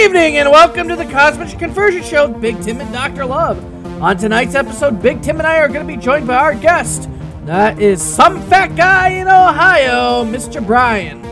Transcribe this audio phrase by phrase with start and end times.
[0.00, 3.26] evening and welcome to the Cosmic Convergence Show with Big Tim and Dr.
[3.26, 3.62] Love.
[4.00, 7.06] On tonight's episode, Big Tim and I are going to be joined by our guest.
[7.44, 10.66] That is some fat guy in Ohio, Mr.
[10.66, 11.22] Brian.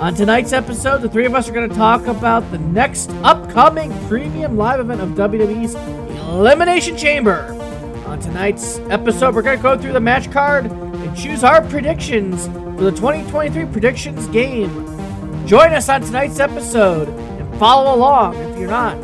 [0.00, 3.92] On tonight's episode, the three of us are going to talk about the next upcoming
[4.08, 5.74] premium live event of WWE's
[6.30, 7.52] Elimination Chamber.
[8.06, 12.46] On tonight's episode, we're going to go through the match card and choose our predictions
[12.46, 14.70] for the 2023 predictions game.
[15.46, 17.08] Join us on tonight's episode
[17.58, 19.00] follow along if you're not.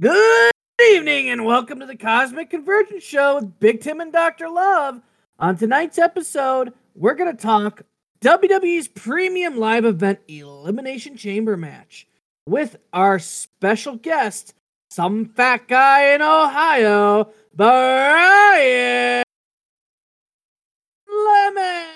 [0.00, 0.50] Good
[0.82, 4.48] evening and welcome to the Cosmic Convergence Show with Big Tim and Dr.
[4.48, 5.00] Love.
[5.38, 7.82] On tonight's episode, we're going to talk
[8.24, 12.08] WWE's premium live event Elimination Chamber match
[12.46, 14.54] with our special guest,
[14.88, 19.24] some fat guy in Ohio, Brian
[21.06, 21.86] Lemon.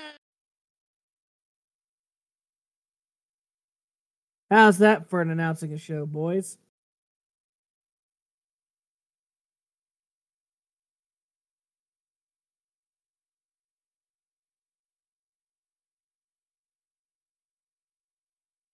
[4.50, 6.58] How's that for an announcing a show, boys?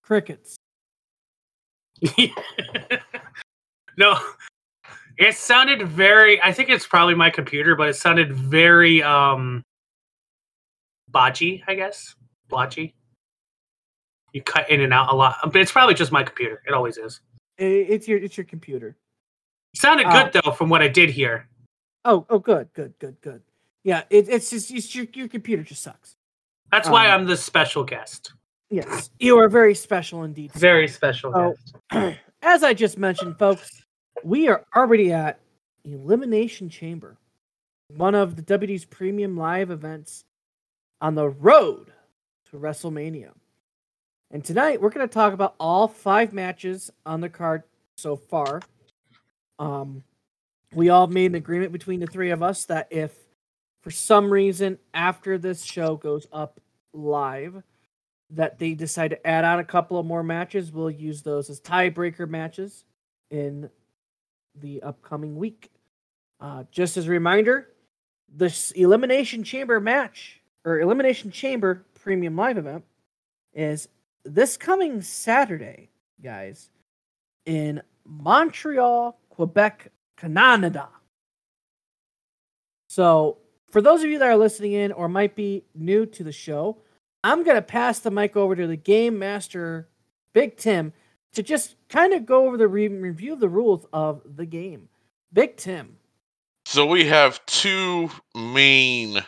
[0.05, 0.55] Crickets.
[3.97, 4.19] no,
[5.17, 6.39] it sounded very.
[6.43, 9.63] I think it's probably my computer, but it sounded very um
[11.11, 11.63] botchy.
[11.67, 12.13] I guess
[12.49, 12.93] blotchy.
[14.33, 16.61] You cut in and out a lot, but it's probably just my computer.
[16.67, 17.21] It always is.
[17.57, 18.95] It's your it's your computer.
[19.73, 21.47] It sounded Uh, good though, from what I did hear.
[22.03, 23.41] Oh, oh, good, good, good, good.
[23.83, 26.15] Yeah, it, it's just it's your your computer just sucks.
[26.71, 28.33] That's why um, I'm the special guest.
[28.69, 30.51] Yes, you are very special indeed.
[30.53, 30.59] sir.
[30.59, 31.31] Very special
[31.91, 32.17] guest.
[32.41, 33.69] As I just mentioned, folks,
[34.23, 35.39] we are already at
[35.83, 37.17] Elimination Chamber,
[37.95, 40.25] one of the WWE's premium live events
[41.01, 41.91] on the road
[42.49, 43.31] to WrestleMania.
[44.31, 47.63] And tonight we're going to talk about all five matches on the card
[47.97, 48.61] so far.
[49.59, 50.03] Um,
[50.73, 53.15] we all made an agreement between the three of us that if
[53.81, 56.59] for some reason after this show goes up
[56.93, 57.63] live,
[58.31, 61.59] that they decide to add on a couple of more matches, we'll use those as
[61.61, 62.85] tiebreaker matches
[63.29, 63.69] in
[64.55, 65.71] the upcoming week.
[66.39, 67.69] Uh, just as a reminder,
[68.33, 72.83] this Elimination Chamber match or Elimination Chamber Premium Live event
[73.53, 73.87] is
[74.23, 75.89] this coming Saturday,
[76.21, 76.69] guys,
[77.45, 80.89] in Montreal, Quebec, Canada.
[82.87, 83.37] So,
[83.71, 86.77] for those of you that are listening in or might be new to the show,
[87.25, 89.89] I'm going to pass the mic over to the game master,
[90.33, 90.93] Big Tim,
[91.33, 94.89] to just kind of go over the re- review of the rules of the game.
[95.33, 95.97] Big Tim.
[96.67, 99.23] So we have two main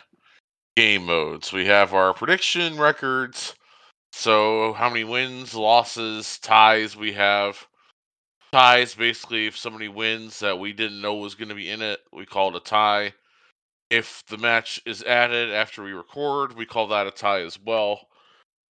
[0.76, 1.52] game modes.
[1.52, 3.56] We have our prediction records.
[4.12, 7.66] So how many wins, losses, ties we have.
[8.52, 11.98] Ties basically if somebody wins that we didn't know was going to be in it,
[12.12, 13.12] we call it a tie.
[13.90, 18.08] If the match is added after we record, we call that a tie as well.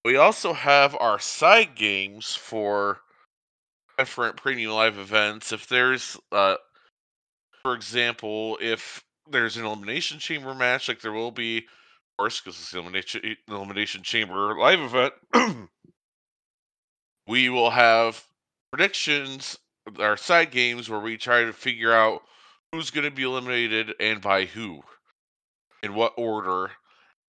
[0.05, 3.01] We also have our side games for
[3.99, 5.53] different premium live events.
[5.53, 6.57] If there's uh
[7.63, 11.65] for example, if there's an elimination chamber match, like there will be, of
[12.19, 15.15] course, because it's elimination elimination chamber live event,
[17.27, 18.25] we will have
[18.73, 19.59] predictions,
[19.99, 22.23] our side games where we try to figure out
[22.73, 24.83] who's going to be eliminated and by who,
[25.83, 26.71] in what order.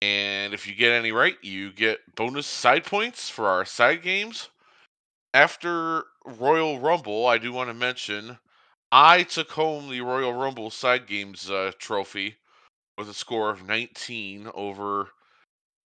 [0.02, 4.50] And if you get any right, you get bonus side points for our side games.
[5.34, 8.40] After Royal Rumble, I do want to mention
[8.92, 12.38] I took home the Royal Rumble side games uh, trophy
[12.98, 15.10] with a score of 19 over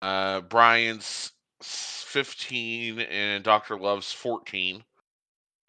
[0.01, 1.31] uh, Brian's
[1.61, 3.77] 15 and Dr.
[3.77, 4.83] Love's 14.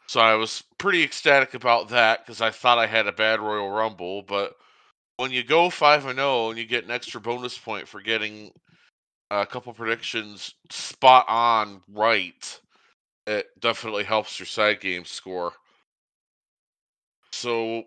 [0.06, 3.70] So I was pretty ecstatic about that because I thought I had a bad Royal
[3.70, 4.22] Rumble.
[4.22, 4.54] But
[5.16, 8.50] when you go 5 and 0 and you get an extra bonus point for getting
[9.30, 12.60] a couple predictions spot on right,
[13.26, 15.52] it definitely helps your side game score.
[17.32, 17.84] So,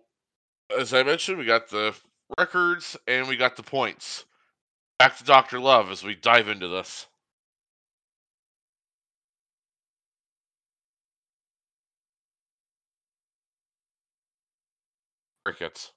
[0.77, 1.95] as I mentioned, we got the
[2.38, 4.25] records and we got the points.
[5.00, 5.59] Back to Dr.
[5.59, 7.07] Love as we dive into this.
[15.45, 15.91] Crickets.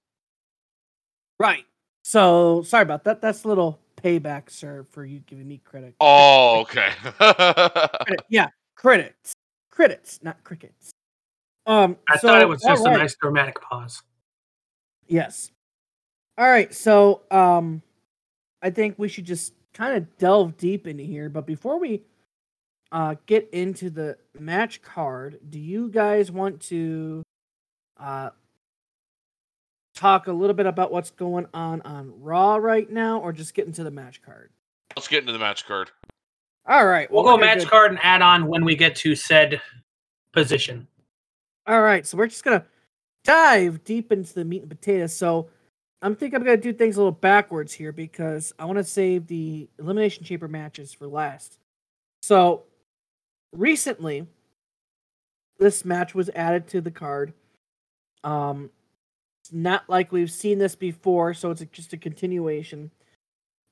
[1.40, 1.64] Right.
[2.04, 3.22] So, sorry about that.
[3.22, 5.94] That's a little payback, sir, for you giving me credit.
[5.98, 6.90] Oh, okay.
[7.18, 9.32] Credit- Yeah, credits,
[9.70, 10.90] credits, not crickets.
[11.66, 12.98] Um, I so, thought it was just all a right.
[12.98, 14.02] nice dramatic pause.
[15.06, 15.50] Yes.
[16.36, 16.72] All right.
[16.74, 17.80] So, um,
[18.60, 21.30] I think we should just kind of delve deep into here.
[21.30, 22.02] But before we
[22.92, 27.22] uh, get into the match card, do you guys want to
[27.98, 28.30] uh,
[30.00, 33.66] talk a little bit about what's going on on Raw right now, or just get
[33.66, 34.50] into the match card?
[34.96, 35.90] Let's get into the match card.
[36.66, 37.10] All right.
[37.10, 37.68] We'll well, go match good.
[37.68, 39.60] card and add on when we get to said
[40.32, 40.86] position.
[41.66, 42.64] All right, so we're just gonna
[43.24, 45.14] dive deep into the meat and potatoes.
[45.14, 45.48] So
[46.02, 49.26] I'm thinking I'm gonna do things a little backwards here because I want to save
[49.26, 51.58] the elimination chamber matches for last.
[52.22, 52.64] So
[53.52, 54.26] recently,
[55.58, 57.34] this match was added to the card.
[58.24, 58.70] Um,
[59.52, 62.90] not like we've seen this before, so it's just a continuation.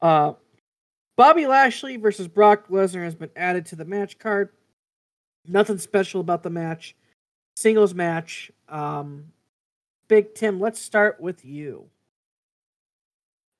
[0.00, 0.34] Uh,
[1.16, 4.50] Bobby Lashley versus Brock Lesnar has been added to the match card.
[5.46, 6.94] Nothing special about the match
[7.58, 8.52] singles match.
[8.68, 9.32] Um,
[10.06, 11.86] Big Tim, let's start with you.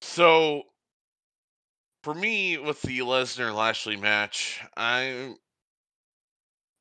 [0.00, 0.62] So,
[2.04, 5.34] for me, with the Lesnar Lashley match, I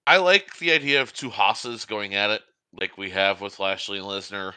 [0.05, 2.43] I like the idea of two Hosses going at it,
[2.79, 4.53] like we have with Lashley and Lesnar.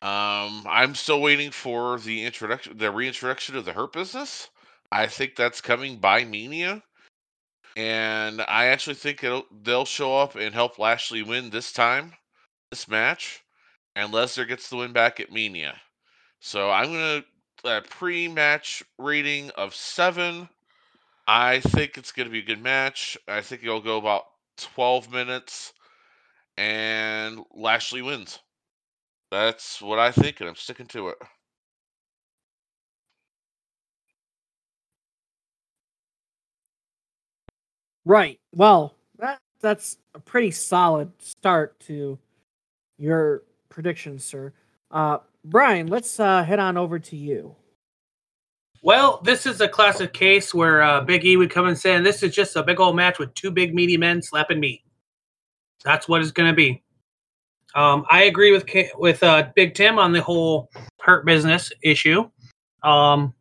[0.00, 4.48] Um, I'm still waiting for the introduction, the reintroduction of the Hurt Business.
[4.92, 6.82] I think that's coming by Mania,
[7.76, 9.24] and I actually think
[9.62, 12.12] they'll show up and help Lashley win this time,
[12.70, 13.42] this match,
[13.96, 15.74] and Lesnar gets the win back at Mania.
[16.38, 17.24] So I'm gonna
[17.64, 20.48] a pre-match rating of seven.
[21.26, 23.18] I think it's gonna be a good match.
[23.26, 24.26] I think it'll go about
[24.58, 25.72] 12 minutes,
[26.56, 28.38] and Lashley wins.
[29.30, 31.18] That's what I think, and I'm sticking to it.
[38.04, 38.40] Right.
[38.54, 42.18] Well, that that's a pretty solid start to
[42.96, 44.54] your predictions, sir.
[44.90, 47.54] Uh, Brian, let's uh, head on over to you.
[48.82, 52.22] Well, this is a classic case where uh, Big E would come and say, "This
[52.22, 54.82] is just a big old match with two big meaty men slapping meat."
[55.84, 56.82] That's what it's going to be.
[57.78, 58.64] Um, I agree with
[58.96, 60.70] with uh, Big Tim on the whole
[61.00, 62.28] hurt business issue.
[62.82, 63.34] Um,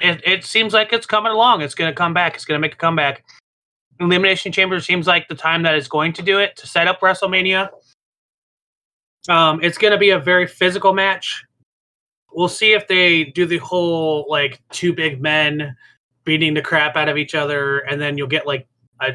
[0.00, 1.62] it, it seems like it's coming along.
[1.62, 2.34] It's going to come back.
[2.34, 3.24] It's going to make a comeback.
[4.00, 7.00] Elimination Chamber seems like the time that is going to do it to set up
[7.00, 7.68] WrestleMania.
[9.28, 11.44] Um, it's going to be a very physical match
[12.34, 15.74] we'll see if they do the whole like two big men
[16.24, 18.66] beating the crap out of each other and then you'll get like
[19.00, 19.12] a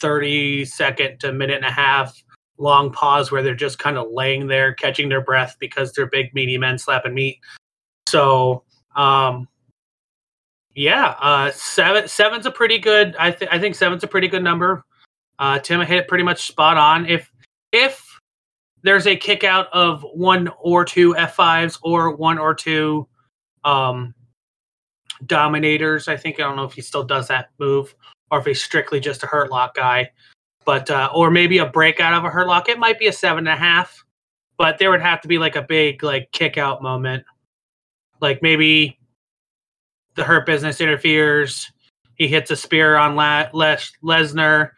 [0.00, 2.20] 30 second to minute and a half
[2.58, 6.32] long pause where they're just kind of laying there catching their breath because they're big
[6.34, 7.40] meaty men slapping meat.
[8.08, 8.64] So
[8.96, 9.48] um
[10.76, 14.42] yeah uh seven seven's a pretty good i think i think seven's a pretty good
[14.42, 14.84] number.
[15.38, 17.06] Uh tim hit it pretty much spot on.
[17.06, 17.30] If
[17.72, 18.14] if
[18.84, 23.08] there's a kick out of one or two F5s or one or two
[23.64, 24.14] um,
[25.26, 26.06] dominators.
[26.06, 27.94] I think I don't know if he still does that move
[28.30, 30.10] or if he's strictly just a hurt lock guy,
[30.64, 32.68] but uh, or maybe a breakout of a hurt lock.
[32.68, 34.04] It might be a seven and a half,
[34.56, 37.24] but there would have to be like a big like kick out moment,
[38.20, 38.98] like maybe
[40.14, 41.70] the hurt business interferes.
[42.16, 44.70] He hits a spear on La- Les- Lesnar,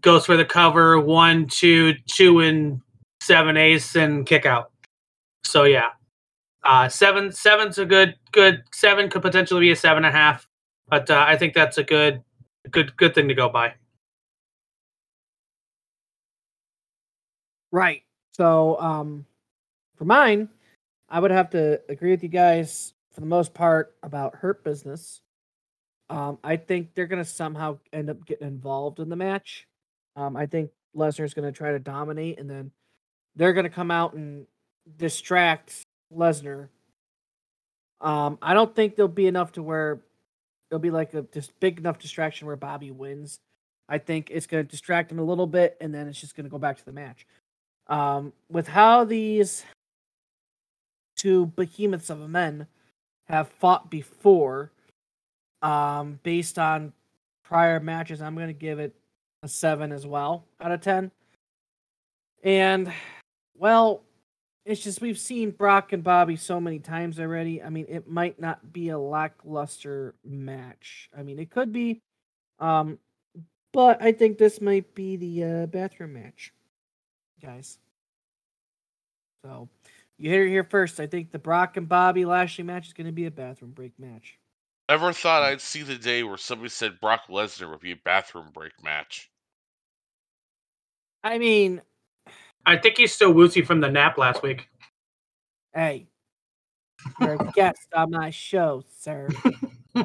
[0.00, 2.80] goes for the cover, one, two, two, and
[3.22, 4.70] seven ace and kick out.
[5.44, 5.90] So yeah,
[6.64, 10.46] uh, seven seven's a good good seven could potentially be a seven and a half,
[10.88, 12.22] but uh, I think that's a good
[12.70, 13.74] good good thing to go by.
[17.72, 18.02] Right.
[18.32, 19.26] So, um,
[19.96, 20.48] for mine,
[21.08, 25.20] I would have to agree with you guys for the most part about Hurt Business.
[26.08, 29.66] Um, I think they're going to somehow end up getting involved in the match.
[30.16, 32.72] Um, I think Lesnar's going to try to dominate, and then
[33.36, 34.46] they're going to come out and
[34.96, 36.68] distract Lesnar.
[38.00, 40.00] Um, I don't think there'll be enough to where
[40.70, 43.38] it'll be like a just big enough distraction where Bobby wins.
[43.88, 46.44] I think it's going to distract him a little bit, and then it's just going
[46.44, 47.26] to go back to the match.
[47.90, 49.64] Um, with how these
[51.16, 52.66] two behemoths of a men
[53.28, 54.70] have fought before,
[55.60, 56.92] um, based on
[57.44, 58.94] prior matches, I'm going to give it
[59.42, 61.10] a seven as well out of ten.
[62.42, 62.92] And
[63.58, 64.02] well,
[64.64, 67.62] it's just we've seen Brock and Bobby so many times already.
[67.62, 71.10] I mean, it might not be a lackluster match.
[71.16, 72.00] I mean, it could be,
[72.60, 72.98] um,
[73.72, 76.52] but I think this might be the uh, bathroom match,
[77.40, 77.78] guys.
[79.44, 79.68] So
[80.18, 81.00] you hit it here first.
[81.00, 83.98] I think the Brock and Bobby Lashley match is going to be a bathroom break
[83.98, 84.38] match.
[84.88, 88.50] Ever thought I'd see the day where somebody said Brock Lesnar would be a bathroom
[88.52, 89.30] break match.
[91.22, 91.80] I mean,
[92.66, 94.68] I think he's still woozy from the nap last week.
[95.74, 96.08] hey,
[97.20, 99.28] you're a guest on my show, sir.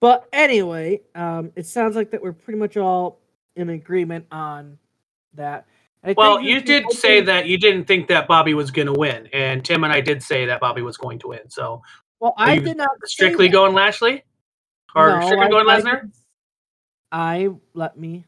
[0.00, 3.20] but anyway, um, it sounds like that we're pretty much all
[3.56, 4.78] in agreement on
[5.36, 5.66] that.
[6.02, 8.92] I Well, you the did say that you didn't think that Bobby was going to
[8.92, 11.48] win, and Tim and I did say that Bobby was going to win.
[11.48, 11.82] So
[12.20, 14.22] Well, I did not strictly going Lashley,
[14.94, 16.00] or No, strictly I- going Lesnar?
[16.02, 16.16] didn't-
[17.12, 18.24] I let me.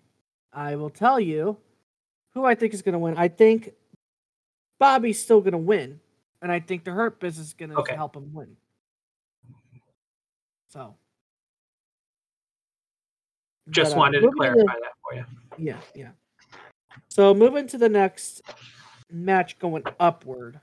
[0.52, 1.58] I will tell you
[2.32, 3.16] who I think is going to win.
[3.18, 3.74] I think
[4.78, 6.00] Bobby's still going to win,
[6.40, 7.94] and I think the Hurt Business is going to Okay.
[7.94, 8.56] help him win.
[10.68, 10.96] So,
[13.70, 15.24] Just but, uh, wanted to moving clarify that for you.
[15.58, 16.10] yeah, yeah.
[17.08, 18.42] So moving to the next
[19.10, 20.60] match going upward.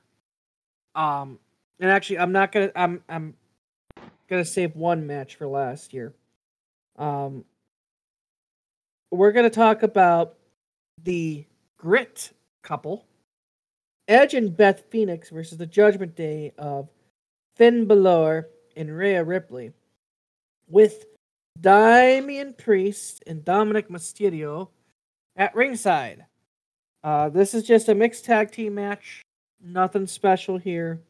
[0.95, 1.39] Um
[1.79, 3.35] and actually I'm not gonna I'm I'm
[4.29, 6.13] gonna save one match for last year.
[6.97, 7.45] Um
[9.11, 10.35] we're gonna talk about
[11.03, 11.45] the
[11.77, 12.31] grit
[12.63, 13.05] couple.
[14.07, 16.89] Edge and Beth Phoenix versus the Judgment Day of
[17.55, 19.71] Finn Balor and Rhea Ripley.
[20.67, 21.05] With
[21.59, 24.69] Damian Priest and Dominik Mysterio
[25.35, 26.25] at ringside.
[27.03, 29.21] Uh, this is just a mixed tag team match.
[29.61, 31.01] Nothing special here.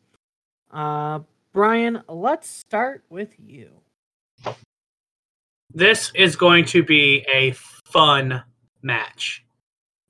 [0.72, 1.20] Uh,
[1.54, 3.70] Brian, let's start with you.
[5.74, 7.52] This is going to be a
[7.92, 8.44] fun
[8.82, 9.46] match.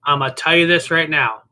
[0.05, 1.43] I'm gonna tell you this right now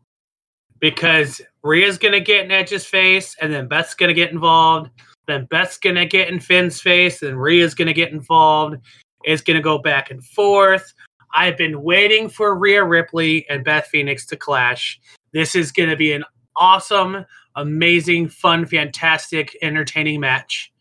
[0.79, 4.89] because Rhea's gonna get in Edge's face, and then Beth's gonna get involved.
[5.27, 8.77] Then Beth's gonna get in Finn's face, and Rhea's gonna get involved.
[9.23, 10.93] It's gonna go back and forth.
[11.33, 14.99] I've been waiting for Rhea Ripley and Beth Phoenix to clash.
[15.33, 16.23] This is gonna be an
[16.55, 20.71] awesome, amazing, fun, fantastic, entertaining match.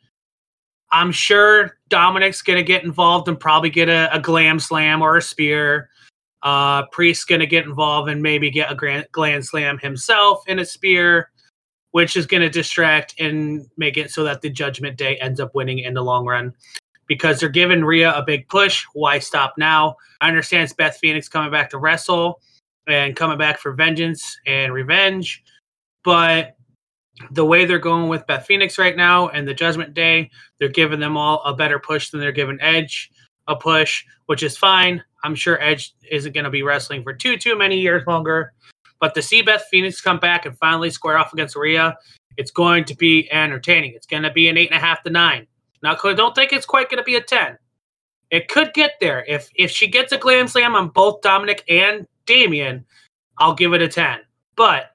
[0.92, 5.23] I'm sure Dominik's gonna get involved and probably get a, a glam slam or a
[5.23, 5.88] spear.
[6.42, 10.64] Uh, Priest's gonna get involved and maybe get a grand glam slam himself in a
[10.64, 11.30] spear,
[11.92, 15.78] which is gonna distract and make it so that the Judgment Day ends up winning
[15.78, 16.54] in the long run.
[17.11, 18.87] Because they're giving Rhea a big push.
[18.93, 19.97] Why stop now?
[20.21, 22.40] I understand it's Beth Phoenix coming back to wrestle
[22.87, 25.43] and coming back for vengeance and revenge,
[26.05, 26.57] but
[27.33, 31.00] the way they're going with Beth Phoenix right now and the Judgment Day, they're giving
[31.00, 33.11] them all a better push than they're giving Edge
[33.49, 35.02] a push, which is fine.
[35.25, 38.52] I'm sure Edge isn't going to be wrestling for too too many years longer,
[39.00, 41.97] but to see Beth Phoenix come back and finally square off against Rhea,
[42.37, 43.95] it's going to be entertaining.
[43.97, 45.49] It's going to be an eight and a half to nine.
[45.83, 47.59] Now, I don't think it's quite going to be a ten.
[48.31, 52.07] It could get there if if she gets a glam slam on both Dominik and
[52.27, 52.85] Damian.
[53.39, 54.21] I'll give it a ten,
[54.57, 54.91] but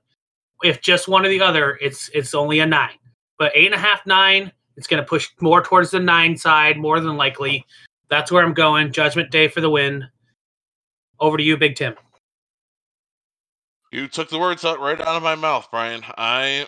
[0.64, 2.98] if just one or the other, it's it's only a nine.
[3.38, 6.78] But eight and a half, nine, it's going to push more towards the nine side,
[6.78, 7.66] more than likely.
[8.10, 8.92] That's where I'm going.
[8.92, 10.08] Judgment Day for the win.
[11.20, 11.96] Over to you, Big Tim.
[13.92, 16.04] You took the words out right out of my mouth, Brian.
[16.18, 16.68] I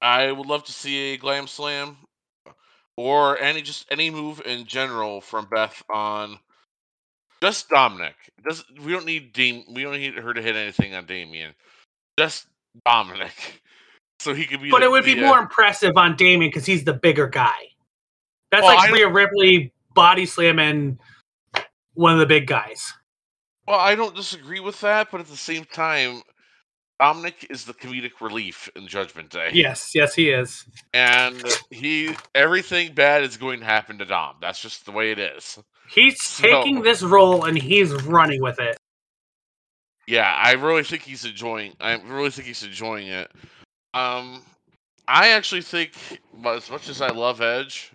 [0.00, 1.96] I would love to see a glam slam
[2.96, 6.38] or any just any move in general from Beth on
[7.42, 8.14] just Dominik.
[8.46, 11.54] Does we don't need Dam- we don't need her to hit anything on Damian.
[12.18, 12.46] Just
[12.86, 13.30] Dominik.
[14.20, 16.50] So he could be But like it would be the, uh, more impressive on Damian
[16.50, 17.54] because he's the bigger guy.
[18.50, 20.98] That's Well, like Rhea Ripley body slamming
[21.94, 22.92] one of the big guys.
[23.66, 26.20] Well, I don't disagree with that, but at the same time,
[27.00, 29.50] Dominik is the comedic relief in Judgment Day.
[29.54, 30.64] Yes, yes, he is.
[30.92, 34.36] And he everything bad is going to happen to Dom.
[34.40, 35.58] That's just the way it is.
[35.88, 38.76] He's So- taking this role and he's running with it.
[40.06, 43.30] Yeah, I really think he's enjoying I really think he's enjoying it.
[43.94, 44.42] Um
[45.08, 45.92] I actually think
[46.44, 47.92] as much as I love Edge,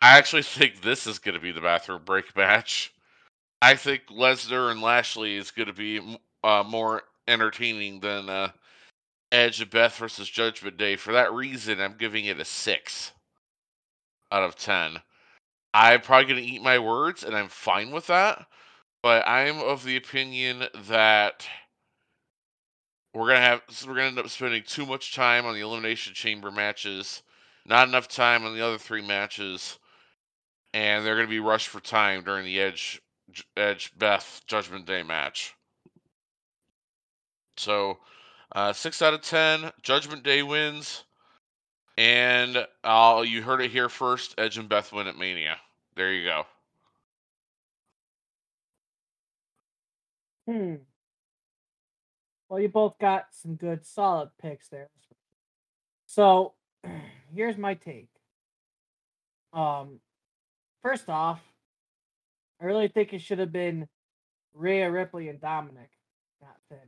[0.00, 2.92] I actually think this is going to be the bathroom break match.
[3.60, 8.50] I think Lesnar and Lashley is going to be uh, more entertaining than uh,
[9.30, 10.96] Edge and Beth versus Judgment Day.
[10.96, 13.12] For that reason, I'm giving it a six
[14.32, 14.98] out of ten.
[15.74, 18.46] I'm probably going to eat my words, and I'm fine with that.
[19.02, 21.46] But I'm of the opinion that
[23.14, 26.50] we're gonna have we're gonna end up spending too much time on the elimination chamber
[26.50, 27.22] matches,
[27.66, 29.78] not enough time on the other three matches,
[30.74, 33.00] and they're gonna be rushed for time during the Edge
[33.56, 35.54] Edge Beth Judgment Day match.
[37.58, 37.98] So,
[38.52, 41.04] uh, six out of ten, Judgment Day wins,
[41.96, 44.34] and uh, you heard it here first.
[44.38, 45.56] Edge and Beth win at Mania.
[45.96, 46.46] There you go.
[50.46, 50.74] Hmm.
[52.48, 54.88] Well, you both got some good solid picks there.
[56.06, 56.54] So,
[57.34, 58.08] here's my take.
[59.52, 60.00] Um,
[60.82, 61.40] first off,
[62.60, 63.88] I really think it should have been
[64.54, 65.90] Rhea Ripley and Dominik,
[66.40, 66.78] not Finn.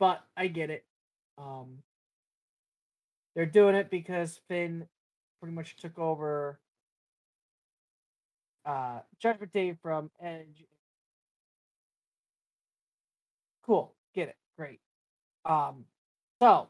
[0.00, 0.84] But I get it.
[1.38, 1.84] Um,
[3.36, 4.88] they're doing it because Finn
[5.40, 6.58] pretty much took over
[8.64, 10.64] uh Judgment Day from Edge.
[13.64, 14.80] Cool, get it, great.
[15.44, 15.84] Um,
[16.40, 16.68] so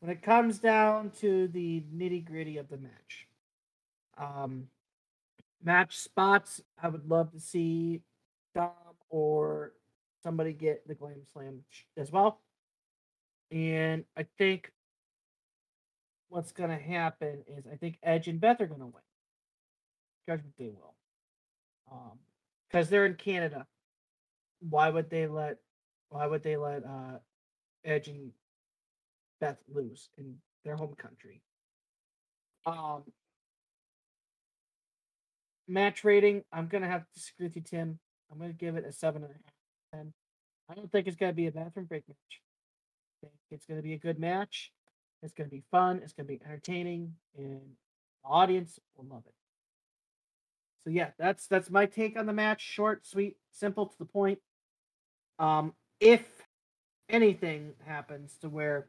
[0.00, 3.28] when it comes down to the nitty gritty of the match,
[4.18, 4.68] um,
[5.62, 8.00] match spots, I would love to see
[8.54, 8.70] Dom
[9.10, 9.72] or
[10.22, 11.60] somebody get the Glam Slam
[11.96, 12.40] as well.
[13.50, 14.72] And I think
[16.28, 19.02] what's going to happen is I think Edge and Beth are going to win.
[20.28, 20.94] Judgment Day will.
[21.90, 22.18] Um,
[22.68, 23.66] because they're in Canada.
[24.60, 25.56] Why would they let?
[26.10, 27.18] Why would they let uh,
[27.84, 28.30] Edge and
[29.40, 31.42] Beth lose in their home country?
[32.66, 33.04] Um,
[35.66, 37.98] match rating, I'm gonna have to disagree with you, Tim.
[38.30, 39.59] I'm gonna give it a seven and a half.
[39.92, 40.12] Ten.
[40.68, 42.40] I don't think it's gonna be a bathroom break match.
[43.22, 44.72] I think it's gonna be a good match.
[45.22, 46.00] It's gonna be fun.
[46.02, 47.60] It's gonna be entertaining, and
[48.22, 49.34] the audience will love it.
[50.84, 52.60] So yeah, that's that's my take on the match.
[52.62, 54.38] Short, sweet, simple, to the point.
[55.38, 56.22] Um, if
[57.08, 58.86] anything happens to where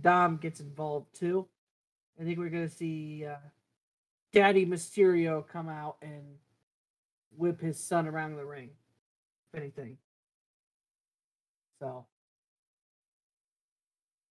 [0.00, 1.48] Dom gets involved too,
[2.20, 3.36] I think we're gonna see uh,
[4.32, 6.36] Daddy Mysterio come out and
[7.36, 8.70] whip his son around the ring.
[9.52, 9.98] If anything.
[11.80, 12.06] So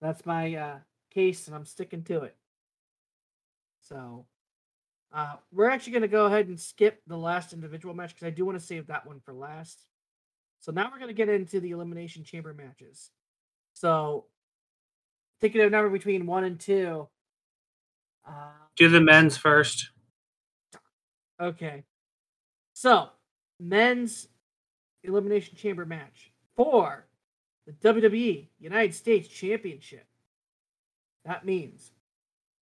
[0.02, 0.78] that's my uh,
[1.14, 2.36] case, and I'm sticking to it.
[3.82, 4.26] So
[5.14, 8.32] uh, we're actually going to go ahead and skip the last individual match because I
[8.32, 9.86] do want to save that one for last.
[10.60, 13.12] So now we're going to get into the Elimination Chamber matches.
[13.74, 14.26] So
[15.40, 17.08] thinking of number between one and two.
[18.28, 19.92] Uh, Do the men's first.
[21.40, 21.84] Okay.
[22.74, 23.10] So,
[23.60, 24.28] men's
[25.06, 27.06] Elimination Chamber match for
[27.66, 30.06] the WWE United States Championship.
[31.26, 31.92] That means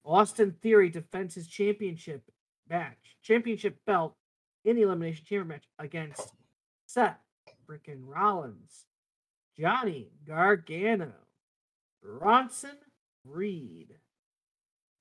[0.04, 2.22] Austin Theory defends his championship
[2.68, 4.14] match, championship belt
[4.64, 6.32] in the Elimination Chamber match against
[6.86, 7.18] Seth
[7.68, 8.86] freaking Rollins,
[9.58, 11.12] Johnny Gargano,
[12.02, 12.76] Bronson
[13.24, 13.94] Reed,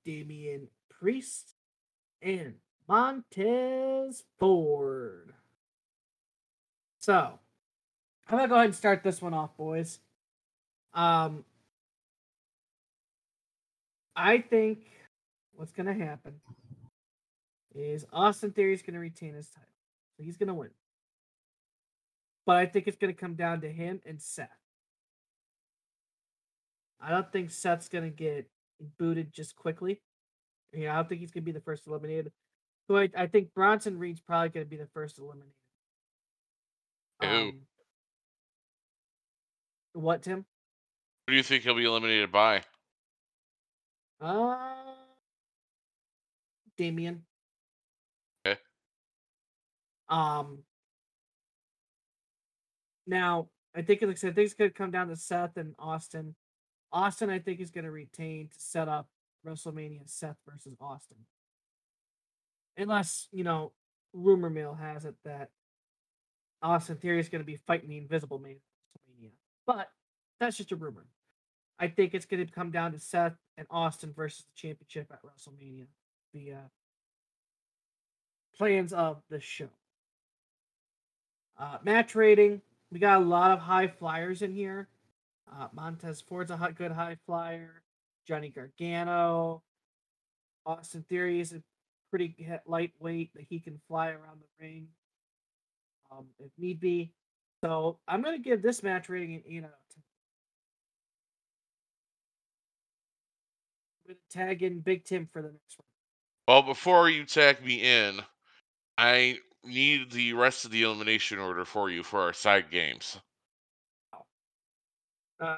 [0.04, 1.54] Damian Priest,
[2.20, 2.54] and
[2.88, 5.34] Montez Ford.
[7.02, 7.36] So,
[8.28, 9.98] I'm gonna go ahead and start this one off, boys.
[10.94, 11.44] Um,
[14.14, 14.86] I think
[15.56, 16.40] what's gonna happen
[17.74, 19.68] is Austin Theory is gonna retain his title,
[20.16, 20.70] so he's gonna win.
[22.46, 24.48] But I think it's gonna come down to him and Seth.
[27.00, 28.48] I don't think Seth's gonna get
[28.96, 30.00] booted just quickly.
[30.72, 32.30] I don't think he's gonna be the first eliminated.
[32.86, 35.54] So I, I think Bronson Reed's probably gonna be the first eliminated.
[37.22, 37.60] Um,
[39.94, 40.44] what, Tim?
[41.26, 42.62] Who do you think he'll be eliminated by?
[44.20, 44.56] Uh,
[46.76, 47.22] Damian.
[48.46, 48.58] Okay.
[50.08, 50.64] Um.
[53.06, 55.56] Now, I think, like I said, I think it's going to come down to Seth
[55.56, 56.34] and Austin.
[56.92, 59.08] Austin, I think, is going to retain to set up
[59.46, 61.18] WrestleMania Seth versus Austin.
[62.76, 63.72] Unless, you know,
[64.12, 65.50] rumor mill has it that
[66.62, 68.56] Austin Theory is going to be fighting the Invisible Man.
[69.66, 69.90] But
[70.40, 71.06] that's just a rumor.
[71.78, 75.20] I think it's going to come down to Seth and Austin versus the championship at
[75.22, 75.86] WrestleMania.
[76.34, 76.68] The uh,
[78.56, 79.68] plans of the show.
[81.58, 82.60] Uh, match rating.
[82.90, 84.88] We got a lot of high flyers in here.
[85.50, 87.82] Uh, Montez Ford's a hot, good high flyer.
[88.26, 89.62] Johnny Gargano.
[90.64, 91.62] Austin Theory is a
[92.10, 94.88] pretty lightweight that he can fly around the ring
[96.18, 97.12] um, if need be.
[97.64, 100.02] So I'm going to give this match rating an 8 out of 10.
[103.98, 105.86] I'm going to tag in Big Tim for the next one.
[106.48, 108.20] Well, before you tag me in,
[108.98, 113.18] I need the rest of the elimination order for you for our side games.
[115.40, 115.56] Uh,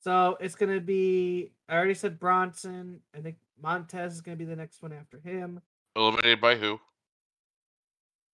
[0.00, 1.52] so it's gonna be.
[1.68, 3.00] I already said Bronson.
[3.14, 5.60] I think Montez is gonna be the next one after him.
[5.94, 6.78] Eliminated by who?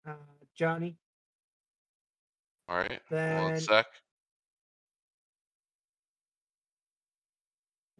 [0.06, 0.14] Uh,
[0.54, 0.96] Johnny.
[2.68, 2.90] All right.
[2.90, 3.86] One Then sec.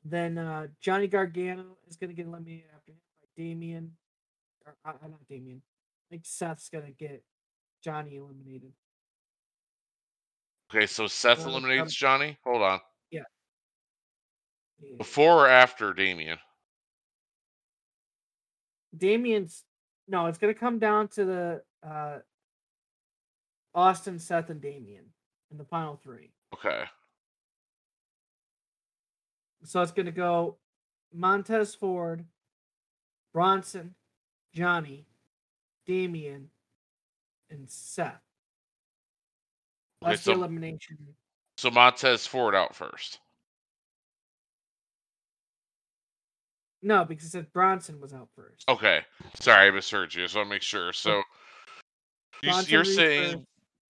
[0.04, 3.92] then uh, Johnny Gargano is gonna get eliminated after him by Damian.
[4.66, 5.62] Or, uh, uh, not Damian.
[5.62, 7.22] I think Seth's gonna get
[7.82, 8.72] Johnny eliminated.
[10.74, 12.38] Okay, so Seth eliminates Johnny.
[12.44, 12.80] Hold on.
[13.10, 13.22] Yeah.
[14.98, 16.38] Before or after Damian?
[18.96, 19.64] Damian's
[20.08, 22.18] No, it's gonna come down to the uh,
[23.74, 25.04] Austin, Seth, and Damian
[25.50, 26.30] in the final three.
[26.54, 26.84] Okay.
[29.64, 30.56] So it's gonna go
[31.12, 32.24] Montez Ford,
[33.32, 33.94] Bronson,
[34.52, 35.06] Johnny,
[35.86, 36.50] Damian,
[37.50, 38.20] and Seth.
[40.02, 40.98] Okay, That's the elimination.
[41.56, 43.20] So Montez Ford out first.
[46.82, 48.68] No, because it said Bronson was out first.
[48.68, 49.02] Okay.
[49.38, 50.26] Sorry, I misheard you.
[50.26, 50.92] So I want to make sure.
[50.92, 51.22] So
[52.42, 53.46] you, you're saying.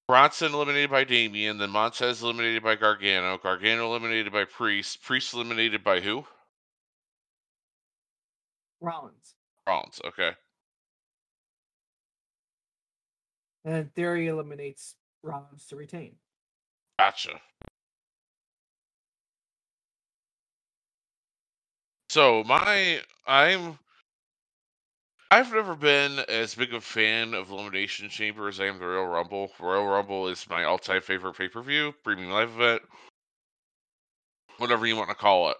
[0.09, 5.83] Bronson eliminated by Damian, then Montez eliminated by Gargano, Gargano eliminated by Priest, Priest eliminated
[5.85, 6.25] by who?
[8.81, 9.37] Rollins.
[9.67, 10.01] Rollins.
[10.05, 10.33] Okay.
[13.65, 16.17] And then Theory eliminates Rollins to retain.
[16.99, 17.41] Gotcha.
[22.11, 23.79] So my I'm
[25.33, 29.07] I've never been as big a fan of Elimination Chamber as I am the Royal
[29.07, 29.51] Rumble.
[29.59, 32.83] Royal Rumble is my all-time favorite pay-per-view, premium live event,
[34.59, 35.57] whatever you want to call it.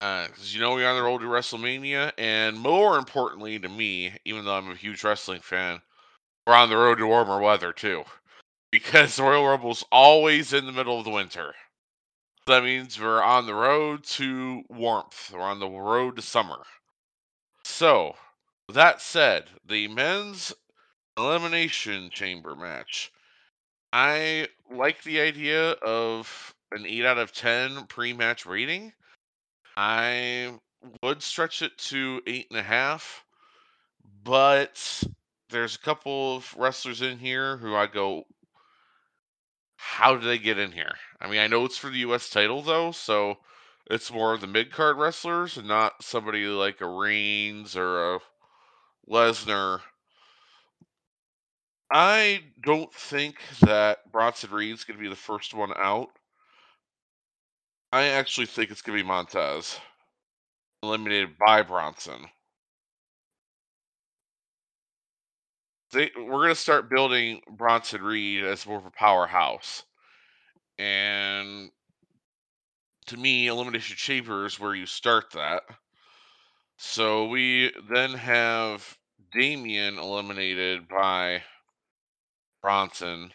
[0.00, 4.14] Uh, because you know we're on the road to WrestleMania, and more importantly to me,
[4.24, 5.82] even though I'm a huge wrestling fan,
[6.46, 8.04] we're on the road to warmer weather too.
[8.72, 11.52] Because Royal Rumble's always in the middle of the winter.
[12.46, 15.32] That means we're on the road to warmth.
[15.34, 16.62] We're on the road to summer.
[17.64, 18.14] So,
[18.74, 20.52] that said, the men's
[21.16, 23.10] elimination chamber match.
[23.92, 28.92] I like the idea of an 8 out of 10 pre match rating.
[29.76, 30.58] I
[31.02, 33.02] would stretch it to 8.5,
[34.22, 35.04] but
[35.50, 38.24] there's a couple of wrestlers in here who I go,
[39.76, 40.94] how did they get in here?
[41.20, 42.30] I mean, I know it's for the U.S.
[42.30, 43.36] title though, so
[43.90, 48.20] it's more of the mid card wrestlers and not somebody like a Reigns or a
[49.10, 49.80] Lesnar.
[51.92, 56.08] I don't think that Bronson Reed's going to be the first one out.
[57.92, 59.80] I actually think it's going to be Montez,
[60.84, 62.26] eliminated by Bronson.
[65.92, 69.82] They, we're going to start building Bronson Reed as more of a powerhouse.
[70.78, 71.70] And
[73.06, 75.64] to me, Elimination Chamber is where you start that.
[76.78, 78.96] So we then have
[79.32, 81.42] Damian eliminated by
[82.62, 83.32] Bronson.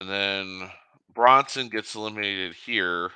[0.00, 0.70] And then
[1.14, 3.10] Bronson gets eliminated here.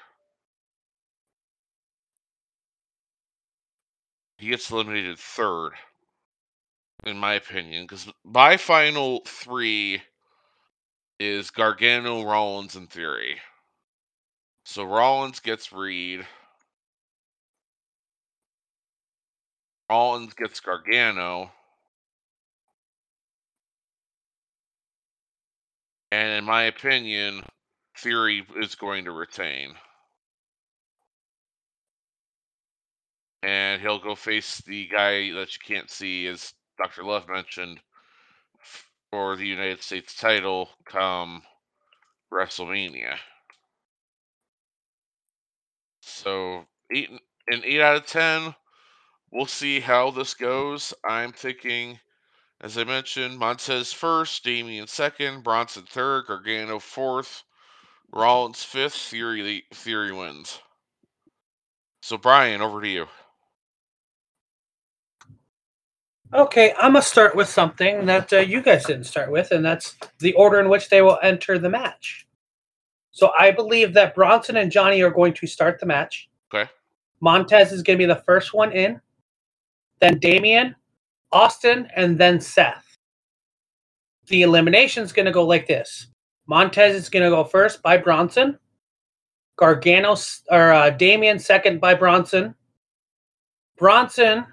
[4.39, 5.73] He gets eliminated third,
[7.05, 10.03] in my opinion, because my final three
[11.19, 13.41] is Gargano, Rollins, and Theory.
[14.67, 16.27] So Rollins gets Reed.
[19.91, 21.51] Rollins gets Gargano.
[26.11, 27.43] And in my opinion,
[27.99, 29.75] Theory is going to retain.
[33.43, 37.05] And he'll go face the guy that you can't see, as Dr.
[37.05, 37.81] Love mentioned,
[39.11, 41.43] for the United States title come
[42.33, 43.17] WrestleMania.
[46.03, 47.11] So eight
[47.49, 48.55] an eight out of ten.
[49.33, 50.95] We'll see how this goes.
[51.05, 51.99] I'm thinking,
[52.61, 57.43] as I mentioned, Montez first, Damian second, Bronson third, Gargano fourth,
[58.13, 58.95] Rollins fifth.
[58.95, 60.61] Theory Theory wins.
[62.03, 63.07] So Brian, over to you.
[66.33, 69.97] Okay, I'm gonna start with something that uh, you guys didn't start with, and that's
[70.19, 72.27] the order in which they will enter the match.
[73.11, 76.29] So I believe that Bronson and Johnny are going to start the match.
[76.53, 76.71] Okay.
[77.21, 79.01] Montez is going to be the first one in,
[80.01, 80.75] then Damian,
[81.33, 82.85] Austin, and then Seth.
[84.29, 86.09] The elimination is going to go like this:
[86.47, 88.59] Montez is going to go first by Bronson,
[89.57, 90.17] Gargano
[90.51, 92.55] or uh, Damian second by Bronson,
[93.77, 94.47] Bronson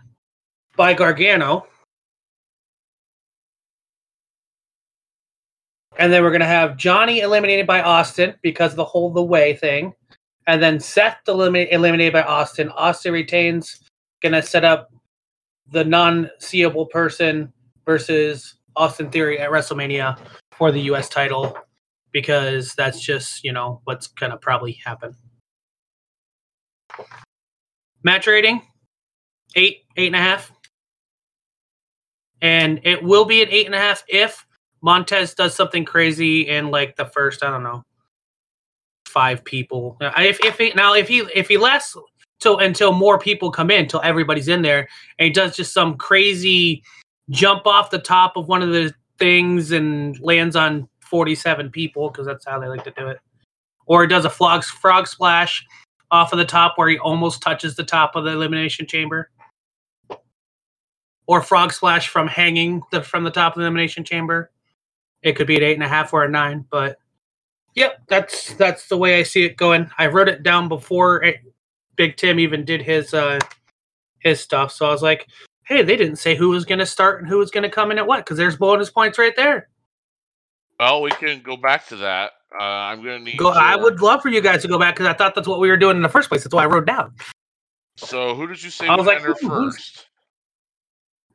[0.75, 1.67] by Gargano.
[5.97, 9.21] And then we're going to have Johnny eliminated by Austin because of the whole the
[9.21, 9.93] way thing.
[10.47, 12.69] And then Seth eliminate, eliminated by Austin.
[12.69, 13.79] Austin retains,
[14.21, 14.91] going to set up
[15.71, 17.51] the non seeable person
[17.85, 20.17] versus Austin Theory at WrestleMania
[20.51, 21.09] for the U.S.
[21.09, 21.57] title
[22.11, 25.15] because that's just, you know, what's to probably happen.
[28.03, 28.61] Match rating
[29.55, 30.51] eight, eight and a half
[32.43, 34.45] and it will be an eight and a half if
[34.81, 37.83] Montez does something crazy in like the first, I don't know,
[39.07, 39.97] five people.
[40.01, 41.95] If if he, now if he if he lasts
[42.43, 45.97] till until more people come in, till everybody's in there, and he does just some
[45.97, 46.83] crazy
[47.29, 52.25] jump off the top of one of the things and lands on 47 people because
[52.25, 53.19] that's how they like to do it.
[53.85, 55.65] Or he does a frog frog splash
[56.11, 59.29] off of the top where he almost touches the top of the elimination chamber.
[61.25, 64.51] Or frog splash from hanging the, from the top of the elimination chamber.
[65.21, 66.97] It could be an eight and a half or a nine, but
[67.75, 69.89] yep, that's that's the way I see it going.
[69.97, 71.37] I wrote it down before it,
[71.95, 73.39] Big Tim even did his uh
[74.19, 75.27] his stuff, so I was like,
[75.65, 77.91] hey, they didn't say who was going to start and who was going to come
[77.91, 79.69] in at what because there's bonus points right there.
[80.79, 82.31] Well, we can go back to that.
[82.59, 83.37] Uh, I'm gonna need.
[83.37, 83.49] Go.
[83.49, 85.69] I would love for you guys to go back because I thought that's what we
[85.69, 86.43] were doing in the first place.
[86.43, 87.13] That's why I wrote down.
[87.97, 90.07] So, who did you say I was like, first?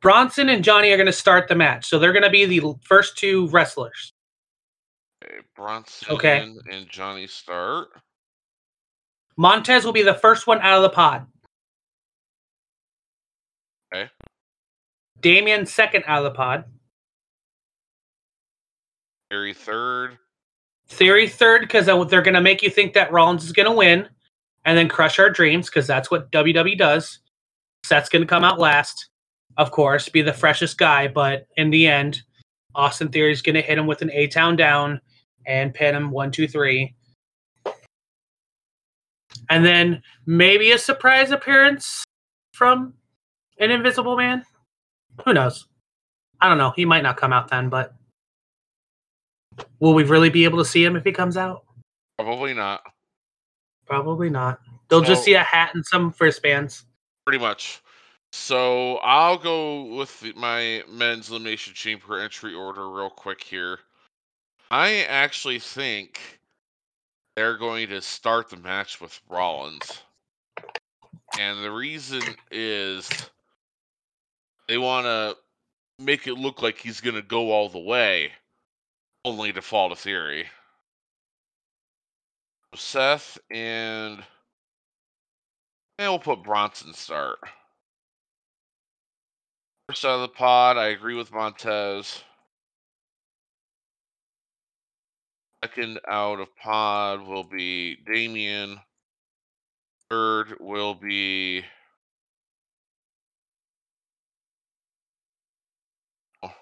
[0.01, 2.73] Bronson and Johnny are going to start the match, so they're going to be the
[2.83, 4.13] first two wrestlers.
[5.23, 6.47] Okay, Bronson Okay.
[6.71, 7.89] and Johnny start.
[9.39, 11.25] Montez will be the first one out of the pod.
[13.95, 14.09] Okay.
[15.21, 16.65] Damian second out of the pod.
[19.31, 20.17] Theory third.
[20.89, 24.09] Theory third because they're going to make you think that Rollins is going to win,
[24.65, 27.19] and then crush our dreams because that's what WWE does.
[27.85, 29.07] Seth's going to come out last,
[29.55, 32.23] of course, be the freshest guy, but in the end,
[32.75, 34.99] Austin Theory is going to hit him with an A Town down
[35.45, 36.93] and pin him one, two, three.
[39.49, 42.03] And then maybe a surprise appearance
[42.53, 42.93] from
[43.59, 44.45] an Invisible Man.
[45.25, 45.67] Who knows?
[46.39, 46.71] I don't know.
[46.75, 47.93] He might not come out then, but
[49.79, 51.65] will we really be able to see him if he comes out?
[52.17, 52.81] Probably not.
[53.85, 54.59] Probably not.
[54.87, 56.85] They'll just see a hat and some wristbands.
[57.25, 57.81] Pretty much.
[58.31, 63.79] So I'll go with my men's elimination chamber entry order real quick here.
[64.71, 66.38] I actually think
[67.35, 70.01] they're going to start the match with Rollins.
[71.39, 73.09] And the reason is
[74.67, 75.37] they want to
[76.03, 78.31] make it look like he's going to go all the way,
[79.25, 80.45] only to fall to Theory.
[82.75, 84.23] Seth and.
[85.97, 87.39] And we'll put Bronson start.
[89.89, 92.23] First out of the pod, I agree with Montez.
[95.63, 98.79] Second out of pod will be Damian.
[100.09, 101.63] Third will be.
[106.41, 106.53] Oh.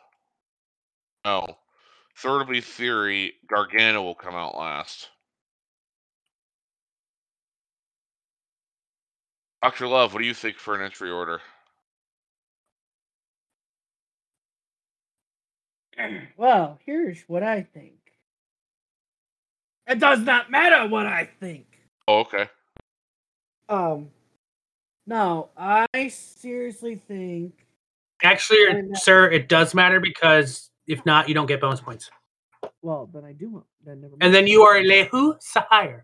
[1.26, 1.58] No.
[2.18, 3.34] Third will be Theory.
[3.48, 5.10] Gargano will come out last.
[9.62, 9.88] Dr.
[9.88, 11.42] Love, what do you think for an entry order?
[16.38, 18.07] Well, here's what I think.
[19.88, 21.66] It does not matter what I think.
[22.08, 22.50] Oh, okay.
[23.70, 24.10] Um,
[25.06, 27.54] no, I seriously think.
[28.24, 28.98] Actually, not?
[28.98, 32.10] sir, it does matter because if not, you don't get bonus points.
[32.82, 33.66] Well, then I do want.
[33.86, 36.02] Then never And then you are Lehu Sahire.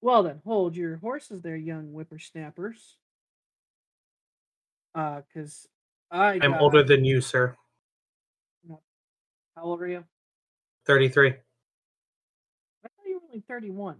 [0.00, 2.96] Well, then hold your horses there, young whippersnappers.
[4.94, 5.66] Uh, because
[6.10, 6.38] I.
[6.42, 7.56] I'm older than you, sir.
[9.56, 10.04] How old are you?
[10.86, 11.28] 33.
[11.28, 13.96] I thought you were only 31.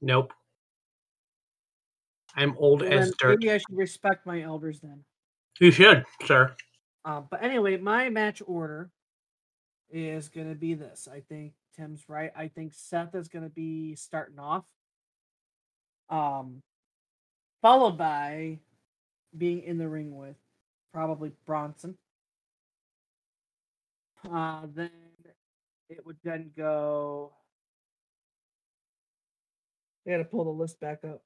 [0.00, 0.32] Nope.
[2.34, 3.40] I'm old Well, as dirt.
[3.40, 5.04] maybe I should respect my elders then.
[5.60, 6.54] You should, sir.
[7.04, 8.90] Um, but anyway, my match order
[9.90, 11.08] is going to be this.
[11.12, 12.32] I think Tim's right.
[12.34, 14.64] I think Seth is going to be starting off.
[16.08, 16.62] Um,
[17.60, 18.58] followed by
[19.36, 20.36] being in the ring with
[20.92, 21.96] probably Bronson.
[24.30, 24.90] Uh, then
[25.90, 27.32] it would then go.
[30.06, 31.22] I got to pull the list back up.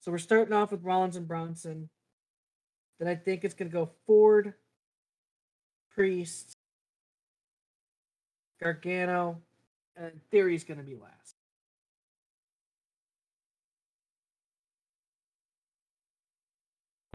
[0.00, 1.90] So we're starting off with Rollins and Bronson.
[2.98, 4.54] Then I think it's going to go Ford,
[5.94, 6.56] Priest,
[8.62, 9.42] Gargano,
[9.96, 11.34] and Theory's going to be last.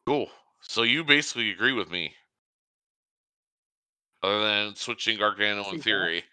[0.06, 0.30] Cool.
[0.62, 2.14] So you basically agree with me.
[4.22, 6.24] Other than switching Gargano and theory.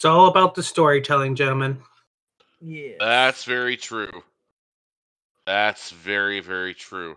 [0.00, 1.76] It's all about the storytelling, gentlemen.
[2.62, 2.92] Yeah.
[2.98, 4.22] That's very true.
[5.44, 7.16] That's very, very true.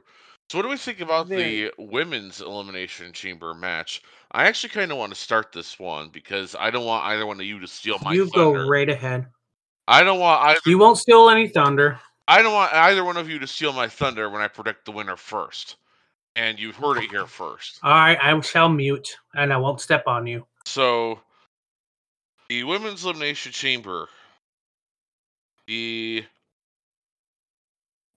[0.49, 1.61] So what do we think about Very.
[1.63, 4.01] the women's elimination chamber match?
[4.33, 7.39] I actually kind of want to start this one because I don't want either one
[7.39, 8.63] of you to steal my you thunder.
[8.63, 9.27] go right ahead.
[9.87, 11.97] I don't want either You won't steal any thunder.
[12.27, 14.91] I don't want either one of you to steal my thunder when I predict the
[14.91, 15.77] winner first.
[16.35, 17.79] and you've heard it here first.
[17.81, 20.45] All right, I shall mute, and I won't step on you.
[20.65, 21.21] So,
[22.53, 24.07] the women's elimination chamber,
[25.65, 26.23] the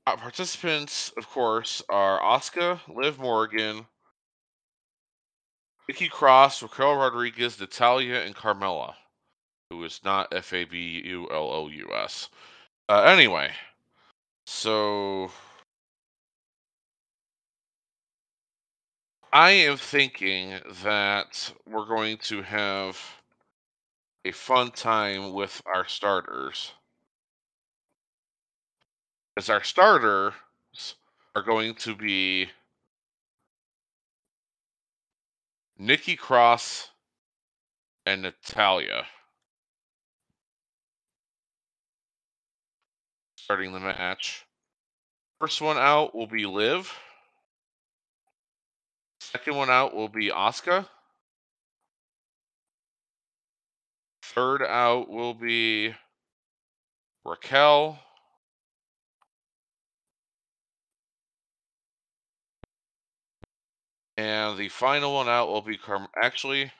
[0.06, 3.86] uh, participants, of course, are Asuka, Liv Morgan,
[5.88, 8.92] Nikki Cross, Raquel Rodriguez, Natalia, and Carmella,
[9.70, 12.28] who is not F A B U L O U S.
[12.90, 13.50] Uh, anyway,
[14.46, 15.30] so
[19.32, 22.98] I am thinking that we're going to have
[24.26, 26.72] a fun time with our starters.
[29.36, 30.32] As our starters
[31.36, 32.48] are going to be
[35.78, 36.88] Nikki Cross
[38.04, 39.06] and Natalia.
[43.36, 44.44] Starting the match.
[45.40, 46.92] First one out will be Liv.
[49.20, 50.88] Second one out will be Asuka.
[54.36, 55.94] Third out will be
[57.24, 57.98] Raquel.
[64.18, 66.08] And the final one out will be Carm.
[66.22, 66.70] Actually,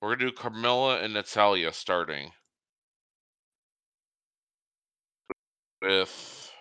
[0.00, 2.30] we're gonna do Carmella and Natalia starting
[5.82, 6.52] with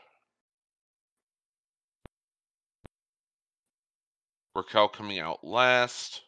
[4.56, 6.24] Raquel coming out last.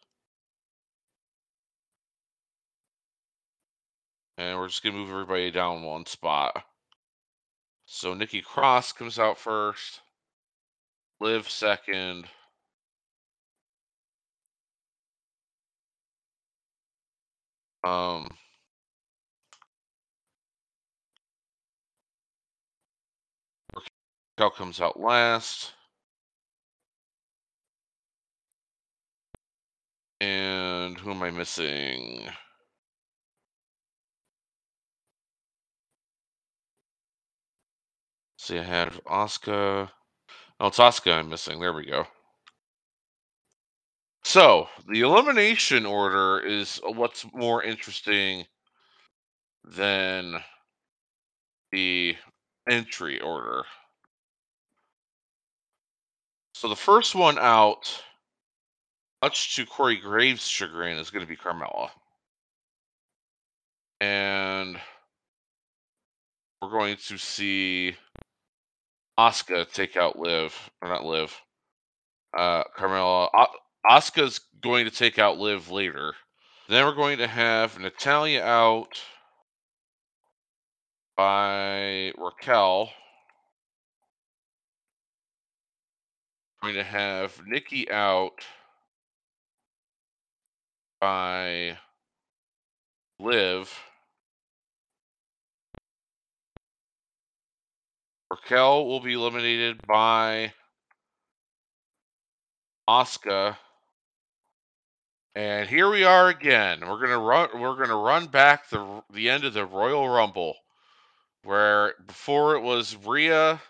[4.39, 6.63] And we're just gonna move everybody down one spot.
[7.85, 10.01] So Nikki Cross comes out first.
[11.19, 12.25] Liv second.
[17.83, 18.29] Um,
[24.37, 25.73] Raquel comes out last.
[30.21, 32.29] And who am I missing?
[38.49, 39.91] See, I have Asuka.
[40.59, 41.59] Oh, it's Asuka I'm missing.
[41.59, 42.07] There we go.
[44.23, 48.47] So, the elimination order is uh, what's more interesting
[49.63, 50.37] than
[51.71, 52.15] the
[52.67, 53.65] entry order.
[56.55, 58.01] So, the first one out,
[59.21, 61.91] much to Corey Graves' chagrin, is going to be Carmella.
[64.01, 64.79] And
[66.63, 67.95] we're going to see
[69.19, 71.35] Asuka take out Liv, or not Liv,
[72.37, 73.27] uh, Carmella.
[73.85, 76.13] Asuka's going to take out Liv later.
[76.69, 79.01] Then we're going to have Natalia out
[81.17, 82.91] by Raquel.
[86.61, 88.45] Going to have Nikki out
[91.01, 91.77] by
[93.19, 93.77] Liv.
[98.31, 100.53] Raquel will be eliminated by
[102.87, 103.57] Asuka.
[105.35, 106.81] And here we are again.
[106.81, 107.49] We're gonna run.
[107.59, 110.55] We're gonna run back the the end of the Royal Rumble,
[111.43, 113.61] where before it was Rhea,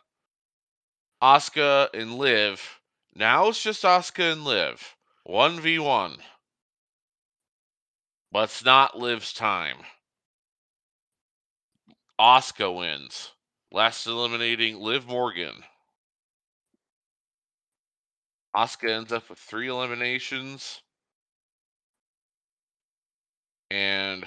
[1.21, 2.79] Asuka, and Liv.
[3.15, 6.17] Now it's just Asuka and Liv, one v one.
[8.31, 9.77] But it's not Liv's time.
[12.19, 13.31] Asuka wins,
[13.71, 15.63] last eliminating Liv Morgan.
[18.55, 20.81] Asuka ends up with three eliminations.
[23.71, 24.25] And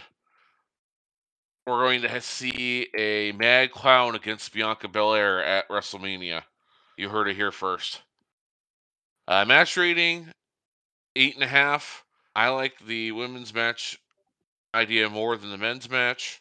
[1.67, 6.43] we're going to see a Mad Clown against Bianca Belair at WrestleMania.
[6.97, 8.01] You heard it here first.
[9.27, 10.29] Uh, match rating
[11.17, 12.05] eight and a half.
[12.35, 13.99] I like the women's match
[14.75, 16.41] idea more than the men's match.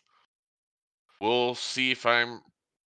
[1.19, 2.41] We'll see if I'm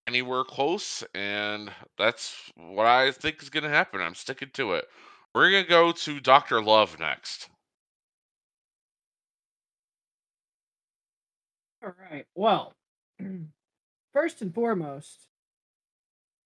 [0.07, 4.01] anywhere close, and that's what I think is going to happen.
[4.01, 4.85] I'm sticking to it.
[5.33, 6.61] We're going to go to Dr.
[6.61, 7.49] Love next.
[11.83, 12.25] All right.
[12.35, 12.73] Well,
[14.13, 15.27] first and foremost,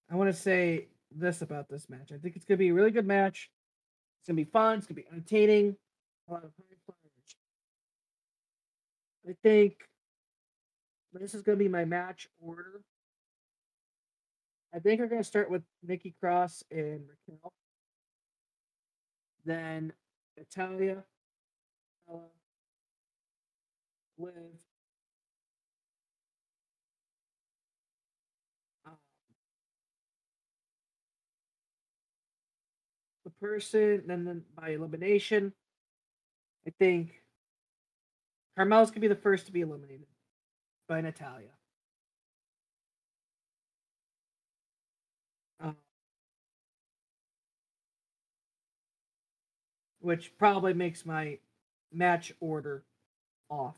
[0.10, 2.12] I want to say this about this match.
[2.14, 3.50] I think it's going to be a really good match.
[4.20, 4.80] It's going to be fun.
[4.80, 5.76] It's going to be entertaining.
[6.30, 6.64] A lot of high.
[9.30, 9.76] I think
[11.14, 12.82] this is going to be my match order.
[14.78, 17.52] I think we're going to start with Nikki Cross and Raquel.
[19.44, 19.92] Then
[20.38, 21.04] Natalia,
[24.20, 24.34] Liv,
[28.86, 28.94] um,
[33.24, 35.54] the person, then, then by elimination,
[36.68, 37.24] I think
[38.56, 40.06] Carmel's going to be the first to be eliminated
[40.88, 41.50] by Natalia.
[50.08, 51.38] Which probably makes my
[51.92, 52.82] match order
[53.50, 53.76] off.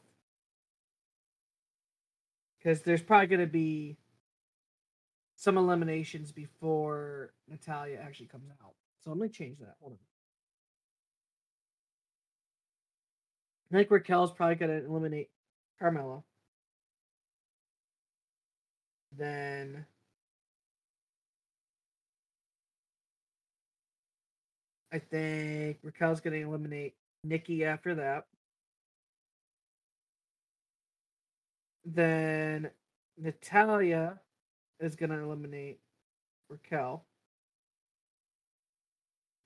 [2.60, 3.98] Because there's probably going to be
[5.36, 8.76] some eliminations before Natalia actually comes out.
[9.04, 9.74] So I'm going to change that.
[9.82, 9.98] Hold on.
[13.74, 15.32] I think Raquel's probably going to eliminate
[15.82, 16.22] Carmella.
[19.18, 19.84] Then
[24.92, 28.26] I think Raquel's going to eliminate Nikki after that.
[31.86, 32.72] Then
[33.18, 34.20] Natalia
[34.80, 35.80] is going to eliminate
[36.50, 37.06] Raquel,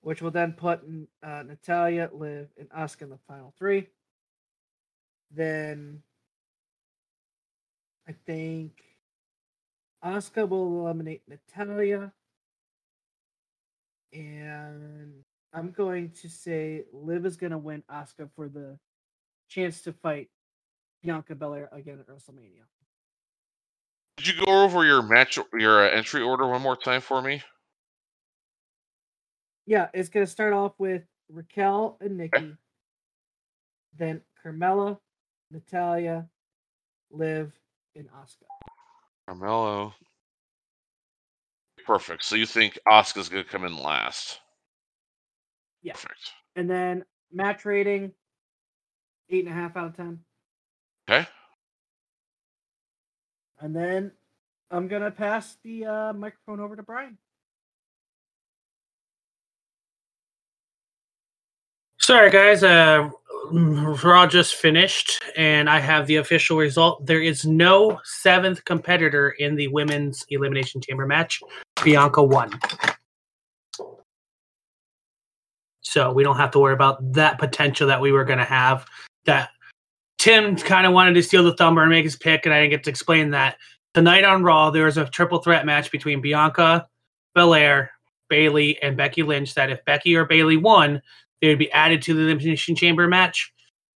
[0.00, 0.80] which will then put
[1.22, 3.88] uh, Natalia, Liv, and Asuka in the final three.
[5.30, 6.02] Then
[8.08, 8.82] I think
[10.04, 12.12] Asuka will eliminate Natalia.
[14.12, 15.24] And
[15.54, 18.76] I'm going to say Liv is going to win Asuka for the
[19.48, 20.28] chance to fight
[21.02, 22.64] Bianca Belair again at WrestleMania.
[24.16, 27.42] Did you go over your match, your uh, entry order one more time for me?
[29.66, 32.52] Yeah, it's going to start off with Raquel and Nikki, okay.
[33.96, 34.98] then Carmella,
[35.50, 36.26] Natalia,
[37.10, 37.52] Liv,
[37.96, 38.46] and Asuka.
[39.26, 39.94] Carmelo.
[41.86, 42.24] Perfect.
[42.24, 44.40] So you think Asuka's going to come in last?
[45.84, 45.92] Yeah.
[45.92, 46.32] Perfect.
[46.56, 48.12] And then match rating,
[49.30, 50.18] eight and a half out of ten.
[51.08, 51.28] Okay.
[53.60, 54.10] And then
[54.70, 57.18] I'm gonna pass the uh, microphone over to Brian.
[62.00, 62.62] Sorry, guys.
[62.62, 63.10] Uh,
[63.50, 67.06] Raw just finished, and I have the official result.
[67.06, 71.40] There is no seventh competitor in the women's elimination chamber match.
[71.82, 72.58] Bianca won.
[75.94, 78.84] So we don't have to worry about that potential that we were going to have.
[79.26, 79.50] That
[80.18, 82.72] Tim kind of wanted to steal the thunder and make his pick, and I didn't
[82.72, 83.58] get to explain that.
[83.94, 86.88] Tonight on Raw, there was a triple threat match between Bianca,
[87.36, 87.92] Belair,
[88.28, 89.54] Bayley, and Becky Lynch.
[89.54, 91.00] That if Becky or Bayley won,
[91.40, 93.52] they would be added to the Elimination Chamber match.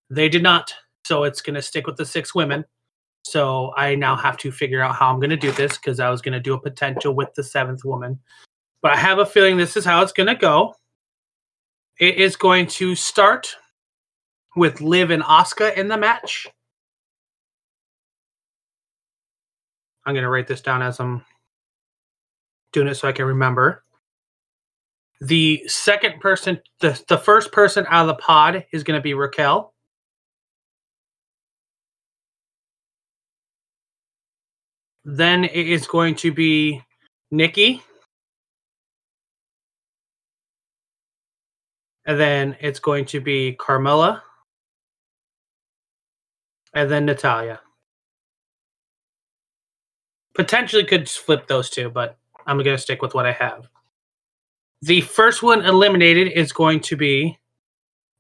[0.09, 0.73] They did not,
[1.05, 2.65] so it's going to stick with the six women.
[3.25, 6.11] So I now have to figure out how I'm going to do this because I
[6.11, 8.21] was going to do a potential with the seventh woman.
[8.83, 10.77] But I have a feeling this is how it's going to go.
[11.99, 13.57] It is going to start
[14.55, 16.47] with Liv and Asuka in the match.
[20.07, 21.25] I'm going to write this down as I'm
[22.73, 23.83] doing it so I can remember.
[25.21, 29.15] The second person, the, the first person out of the pod is going to be
[29.15, 29.75] Raquel.
[35.05, 36.81] Then it is going to be
[37.33, 37.83] Nikki.
[42.09, 44.23] And then it's going to be Carmella.
[46.73, 47.61] And then Natalia.
[50.35, 53.69] Potentially could flip those two, but I'm going to stick with what I have.
[54.81, 57.39] The first one eliminated is going to be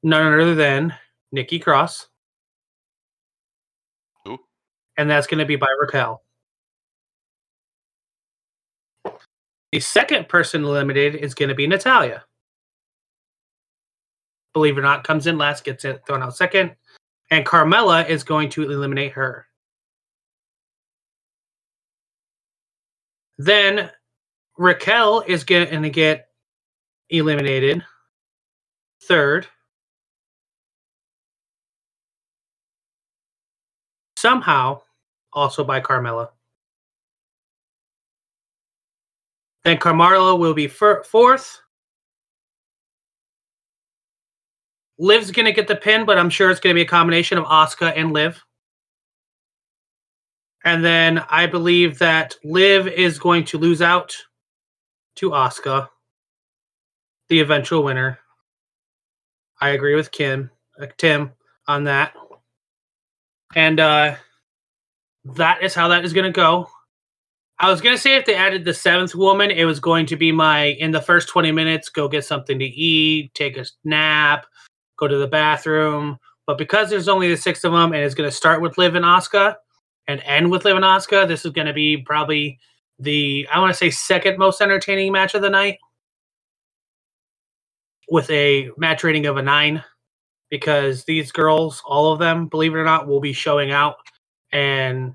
[0.03, 0.95] none other than
[1.33, 2.09] Nikki Cross.
[4.27, 4.39] Who?
[4.99, 6.23] And that's going to be by Raquel.
[9.73, 12.25] The second person eliminated is going to be Natalia
[14.59, 16.75] believe it or not, comes in last, gets it thrown out second.
[17.31, 19.47] And Carmella is going to eliminate her.
[23.39, 23.91] Then
[24.57, 26.29] Raquel is going to get
[27.09, 27.85] eliminated
[29.05, 29.47] third.
[34.17, 34.83] Somehow,
[35.33, 36.31] also by Carmella.
[39.65, 41.61] Then Carmella will be fir- fourth.
[44.99, 47.93] Liv's to get the pin, but I'm sure it's to be a combination of Asuka
[47.97, 48.43] and Liv.
[50.65, 54.15] And then I believe that Liv is going to lose out
[55.17, 55.89] to Asuka,
[57.29, 58.19] the eventual winner.
[59.61, 61.33] I agree with Kim, uh, Tim
[61.67, 62.13] on that.
[63.55, 64.17] And uh,
[65.37, 66.69] that is how that is going to go.
[67.61, 70.17] I was going to say if they added the seventh woman, it was going to
[70.17, 74.47] be my in the first 20 minutes, go get something to eat, take a nap,
[74.99, 76.19] go to the bathroom.
[76.47, 78.95] But because there's only the six of them, and it's going to start with Liv
[78.97, 79.57] and Asuka
[80.09, 82.59] and end with Liv and Asuka, this is going to be probably
[83.01, 85.71] the I want to say second most entertaining match of the night.
[88.11, 89.83] with a match rating of a nine
[90.51, 93.97] because these girls, all of them, believe it or not, will be showing out
[94.53, 95.15] and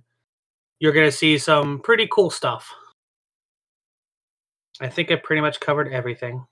[0.80, 2.74] you're going to see some pretty cool stuff.
[4.82, 6.46] I think I pretty much covered everything.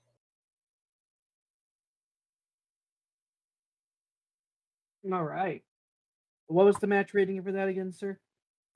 [5.10, 5.62] All right.
[6.46, 8.18] What was the match rating for that again, sir?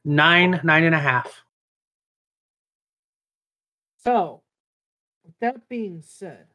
[0.05, 1.45] Nine, nine and a half.
[4.03, 4.43] So,
[5.25, 6.47] with that being said,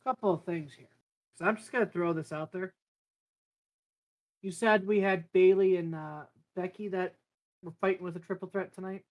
[0.00, 0.88] a couple of things here.
[1.36, 2.72] So I'm just gonna throw this out there.
[4.42, 6.22] You said we had Bayley and uh,
[6.54, 7.14] Becky that
[7.62, 9.04] were fighting with a triple threat tonight.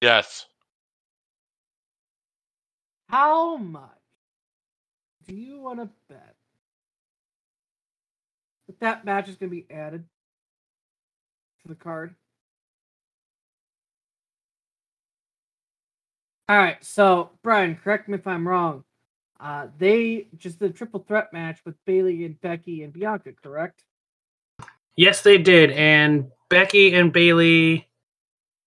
[0.00, 0.46] Yes.
[3.08, 3.97] How much
[5.28, 6.34] do you want to bet
[8.66, 10.02] that that match is going to be added
[11.62, 12.14] to the card?
[16.48, 18.84] All right, so Brian, correct me if I'm wrong.
[19.38, 23.84] Uh, they just did a triple threat match with Bayley and Becky and Bianca, correct?
[24.96, 25.70] Yes, they did.
[25.72, 27.86] And Becky and Bayley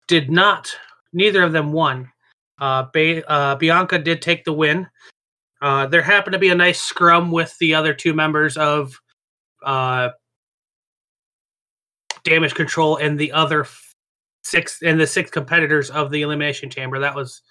[0.08, 0.74] did not,
[1.12, 2.12] neither of them won.
[2.60, 4.88] Uh, ba- uh, Bianca did take the win.
[5.62, 9.00] Uh, there happened to be a nice scrum with the other two members of
[9.64, 10.10] uh,
[12.24, 13.96] Damage Control and the other f-
[14.44, 17.00] six and the six competitors of the Elimination Chamber.
[17.00, 17.42] That was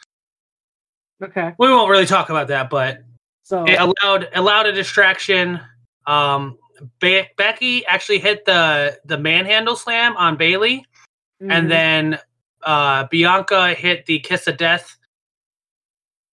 [1.22, 1.54] Okay.
[1.58, 3.02] we won't really talk about that, but
[3.42, 5.60] So it allowed allowed a distraction.
[6.06, 6.58] Um,
[7.00, 10.84] Be- Becky actually hit the the manhandle slam on Bayley,
[11.42, 11.52] mhm.
[11.52, 12.18] and then
[12.62, 14.96] uh, Bianca hit the kiss of death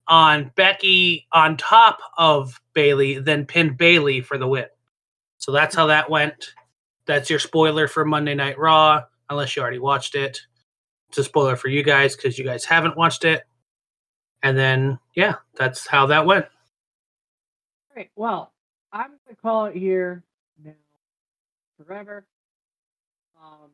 [0.08, 4.66] on Becky on top of Bayley, then pinned Bayley for the win.
[5.38, 6.54] So that's how that went.
[7.06, 10.42] That's your spoiler for Monday Night Raw, unless you already watched it.
[11.10, 13.44] It's a spoiler for you guys because you guys haven't watched it.
[14.44, 16.46] And then, yeah, that's how that went.
[16.46, 18.12] All right.
[18.16, 18.54] Well,
[18.92, 20.24] I'm gonna call it here
[20.64, 20.72] now
[21.78, 22.26] forever.
[23.42, 23.72] Um,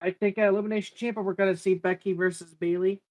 [0.00, 3.02] I think at Elimination Chamber we're gonna see Becky versus Bayley.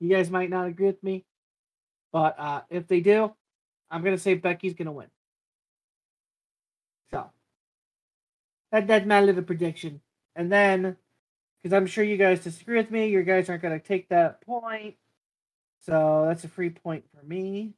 [0.00, 1.24] You guys might not agree with me,
[2.12, 3.32] but uh, if they do,
[3.90, 5.08] I'm gonna say Becky's gonna win.
[7.10, 7.30] So
[8.72, 10.00] that that's my little prediction.
[10.36, 10.96] And then,
[11.62, 14.96] because I'm sure you guys disagree with me, you guys aren't gonna take that point.
[15.80, 17.74] So that's a free point for me.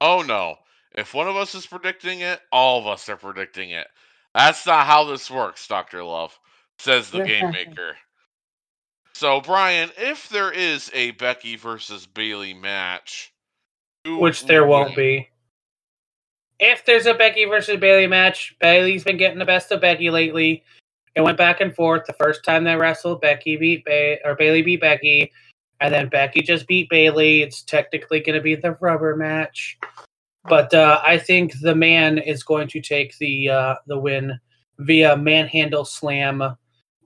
[0.00, 0.56] Oh no.
[0.94, 3.86] If one of us is predicting it, all of us are predicting it.
[4.34, 6.02] That's not how this works, Dr.
[6.04, 6.38] Love,
[6.78, 7.96] says the game maker.
[9.18, 13.32] So, Brian, if there is a Becky versus Bayley match,
[14.06, 15.28] which there won't be.
[16.60, 20.62] If there's a Becky versus Bayley match, Bayley's been getting the best of Becky lately.
[21.16, 22.06] It went back and forth.
[22.06, 25.32] The first time they wrestled, Becky beat ba- or Bayley beat Becky,
[25.80, 27.42] and then Becky just beat Bayley.
[27.42, 29.80] It's technically going to be the rubber match,
[30.44, 34.38] but uh, I think the man is going to take the uh, the win
[34.78, 36.56] via manhandle slam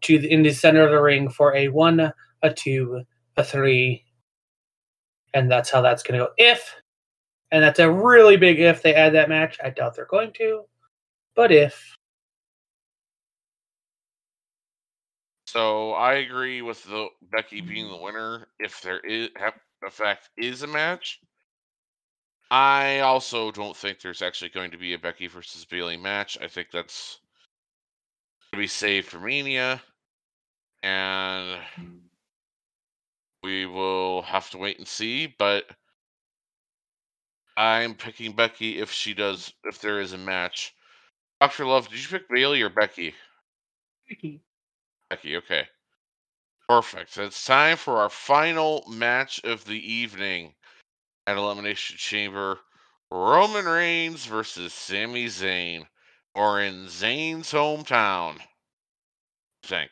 [0.03, 3.03] to the, in the center of the ring for a one, a two,
[3.37, 4.05] a three,
[5.35, 6.33] and that's how that's going to go.
[6.37, 6.75] If
[7.51, 9.59] and that's a really big if they add that match.
[9.63, 10.65] I doubt they're going to,
[11.37, 11.95] but if
[15.53, 19.29] So I agree with the Becky being the winner if there is
[19.85, 21.21] in fact is a match.
[22.51, 26.39] I also don't think there's actually going to be a Becky versus Bayley match.
[26.41, 27.19] I think that's
[28.53, 29.83] to be saved for Mania,
[30.83, 31.61] and
[33.43, 35.35] we will have to wait and see.
[35.39, 35.65] But
[37.57, 40.75] I'm picking Becky if she does if there is a match.
[41.41, 43.15] Doctor Love, did you pick Bayley or Becky?
[44.09, 44.41] Becky.
[45.11, 45.67] Becky, okay.
[46.69, 47.19] Perfect.
[47.19, 50.55] It's time for our final match of the evening
[51.27, 52.59] at Elimination Chamber.
[53.11, 55.87] Roman Reigns versus Sami Zayn.
[56.35, 58.39] Or in Zayn's hometown.
[59.65, 59.91] Think.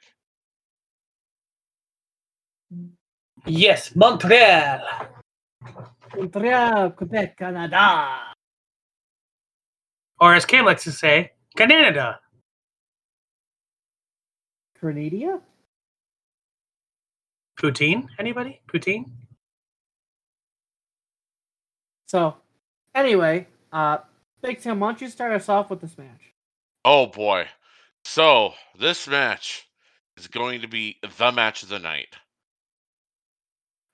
[3.46, 4.80] Yes, Montreal.
[6.16, 8.18] Montreal, Quebec, Canada.
[10.20, 12.20] Or as Cam likes to say, Canada.
[14.80, 15.40] Canada?
[17.58, 18.06] Poutine?
[18.18, 18.60] Anybody?
[18.72, 19.04] Poutine?
[22.06, 22.36] So,
[22.94, 23.98] anyway, uh,
[24.42, 26.32] Big Tim, why don't you start us off with this match?
[26.84, 27.46] Oh boy.
[28.04, 29.68] So, this match
[30.16, 32.16] is going to be the match of the night.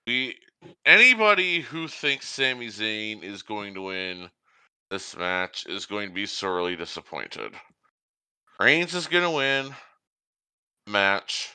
[0.06, 0.38] We
[0.84, 4.30] anybody who thinks Sami Zayn is going to win
[4.90, 7.52] this match is going to be sorely disappointed.
[8.60, 9.74] Reigns is going to win
[10.86, 11.50] match.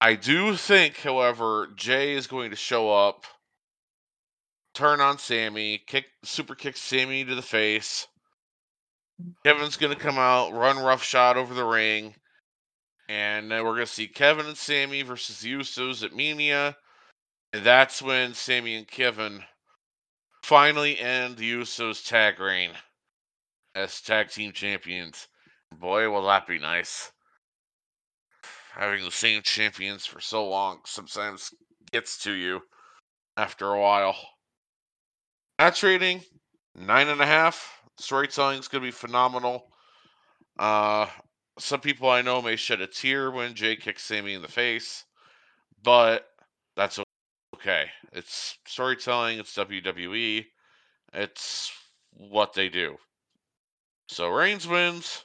[0.00, 3.24] I do think, however, Jey is going to show up,
[4.72, 8.06] turn on Sami, kick super kick Sami to the face.
[9.44, 12.14] Kevin's gonna come out, run roughshod over the ring,
[13.10, 16.76] and we're gonna see Kevin and Sami versus the Usos at Mania,
[17.52, 19.42] and that's when Sami and Kevin
[20.44, 22.70] finally end the Usos tag reign
[23.74, 25.26] as tag team champions.
[25.72, 27.10] Boy, will that be nice.
[28.74, 31.50] Having the same champions for so long sometimes
[31.90, 32.60] gets to you
[33.36, 34.14] after a while.
[35.58, 36.22] Match rating,
[36.76, 37.82] nine and a half.
[37.98, 39.66] Storytelling is going to be phenomenal.
[40.60, 41.06] Uh,
[41.60, 45.04] some people I know may shed a tear when Jey kicks Sami in the face,
[45.82, 46.28] but
[46.76, 46.98] that's
[47.56, 47.90] okay.
[48.12, 50.46] It's storytelling, it's WWE,
[51.14, 51.72] it's
[52.12, 52.98] what they do.
[54.08, 55.24] So Reigns wins.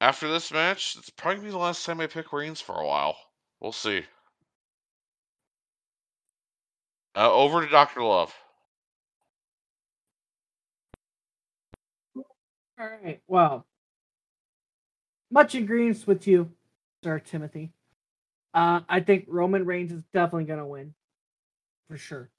[0.00, 3.16] After this match, it's probably be the last time I pick Reigns for a while.
[3.60, 4.04] We'll see.
[7.16, 8.34] Uh, over to Doctor Love.
[12.78, 13.20] All right.
[13.26, 13.66] Well,
[15.30, 16.50] much agreement with you,
[17.02, 17.72] Sir Timothy.
[18.54, 20.94] Uh, I think Roman Reigns is definitely going to win,
[21.88, 22.30] for sure.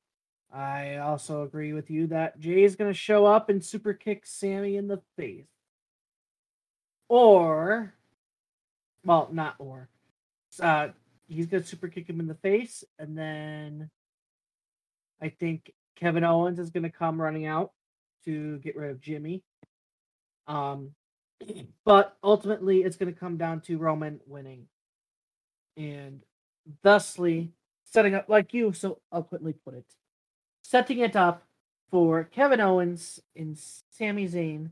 [0.52, 4.26] I also agree with you that Jey is going to show up and super kick
[4.26, 5.46] Sami in the face.
[7.08, 7.94] Or,
[9.06, 9.90] well, not or.
[10.60, 10.90] Uh,
[11.28, 13.90] he's going to super kick him in the face, and then
[15.22, 17.72] I think Kevin Owens is going to come running out
[18.26, 19.44] to get rid of Jimmy.
[20.48, 20.92] Um,
[21.86, 24.68] but ultimately, it's going to come down to Roman winning,
[25.78, 26.24] and
[26.84, 27.52] thusly
[27.86, 29.86] setting up, like you so eloquently put it,
[30.64, 31.44] setting it up
[31.92, 33.58] for Kevin Owens and
[33.92, 34.72] Sami Zayn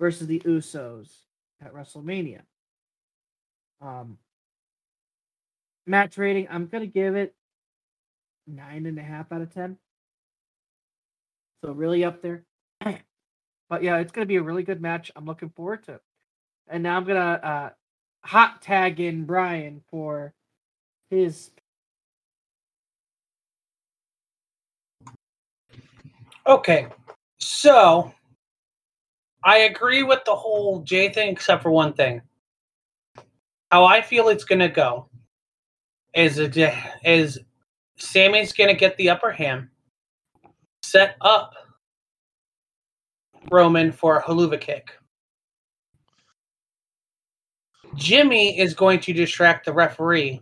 [0.00, 1.10] versus the Usos
[1.62, 2.42] at WrestleMania.
[3.80, 4.18] Um,
[5.86, 7.34] match rating, I'm gonna give it
[8.46, 9.78] nine and a half out of ten.
[11.64, 12.44] So really up there.
[13.68, 15.10] but yeah, it's gonna be a really good match.
[15.16, 16.00] I'm looking forward to.
[16.68, 17.70] And now I'm gonna uh
[18.24, 20.34] hot tag in Brian for
[21.10, 21.50] his
[26.46, 26.86] Okay,
[27.38, 28.10] so
[29.44, 32.22] I agree with the whole Jey thing, except for one thing.
[33.70, 35.10] How I feel it's gonna go
[36.14, 36.56] is it,
[37.04, 37.38] is
[37.98, 39.68] Sami's gonna get the upper hand,
[40.82, 41.52] set up
[43.50, 44.92] Roman for a Helluva Kick.
[47.96, 50.40] Jimmy is going to distract the referee.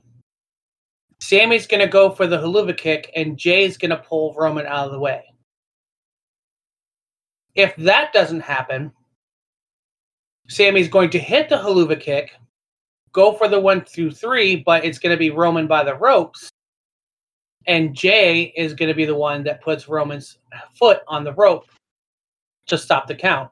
[1.20, 4.86] Sami's going to go for the Helluva Kick, and Jey's going to pull Roman out
[4.86, 5.24] of the way.
[7.54, 8.92] If that doesn't happen,
[10.48, 12.32] Sami's going to hit the Helluva Kick,
[13.12, 16.50] go for the one through three, but it's going to be Roman by the ropes.
[17.66, 20.38] And Jey is going to be the one that puts Roman's
[20.78, 21.66] foot on the rope
[22.66, 23.50] to stop the count,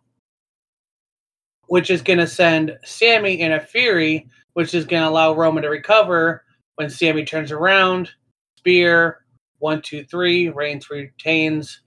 [1.67, 5.63] which is going to send Sami in a fury, which is going to allow Roman
[5.63, 6.45] to recover
[6.77, 8.11] when Sami turns around.
[8.59, 9.25] Spear,
[9.59, 11.81] one, two, three, Reigns retains.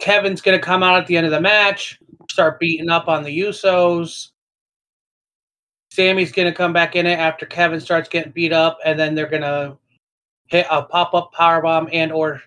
[0.00, 1.98] Kevin's going to come out at the end of the match,
[2.30, 4.30] start beating up on the Usos.
[5.90, 9.14] Sami's going to come back in it after Kevin starts getting beat up, and then
[9.14, 9.78] they're going to
[10.48, 12.42] hit a pop up power bomb and or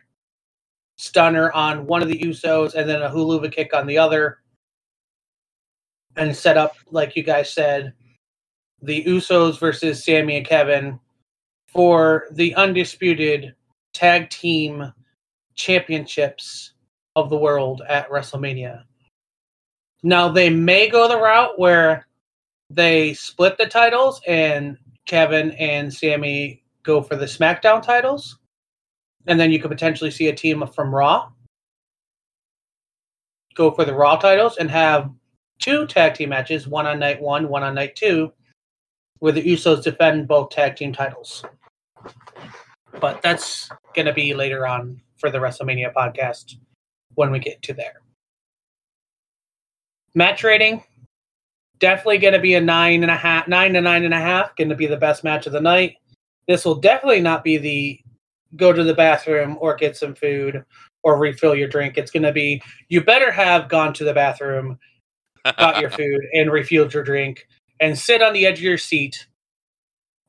[0.99, 4.39] stunner on one of the Usos, and then a Helluva Kick on the other,
[6.17, 7.93] and set up like you guys said,
[8.81, 10.99] the Usos versus Sami and Kevin
[11.67, 13.55] for the undisputed
[13.93, 14.91] tag team
[15.55, 16.73] championships
[17.15, 18.83] of the world at WrestleMania.
[20.03, 22.07] Now they may go the route where
[22.69, 28.37] they split the titles and Kevin and Sami go for the SmackDown titles.
[29.29, 31.29] And then you could potentially see a team from Raw
[33.59, 35.11] go for the Raw titles and have
[35.59, 38.31] two tag team matches, one on night one, one on night two,
[39.19, 41.43] where the Usos defend both tag team titles.
[42.99, 46.55] But that's going to be later on for the WrestleMania podcast
[47.15, 48.01] when we get to there.
[50.15, 50.83] Match rating
[51.79, 54.55] definitely going to be a nine and a half, nine to nine and a half.
[54.55, 55.95] Going to be the best match of the night.
[56.47, 57.99] This will definitely not be the
[58.55, 60.63] go to the bathroom or get some food
[61.03, 61.97] or refill your drink.
[61.97, 64.79] It's going to be you better have gone to the bathroom,
[65.57, 67.47] got your food, and refilled your drink,
[67.79, 69.27] and sit on the edge of your seat,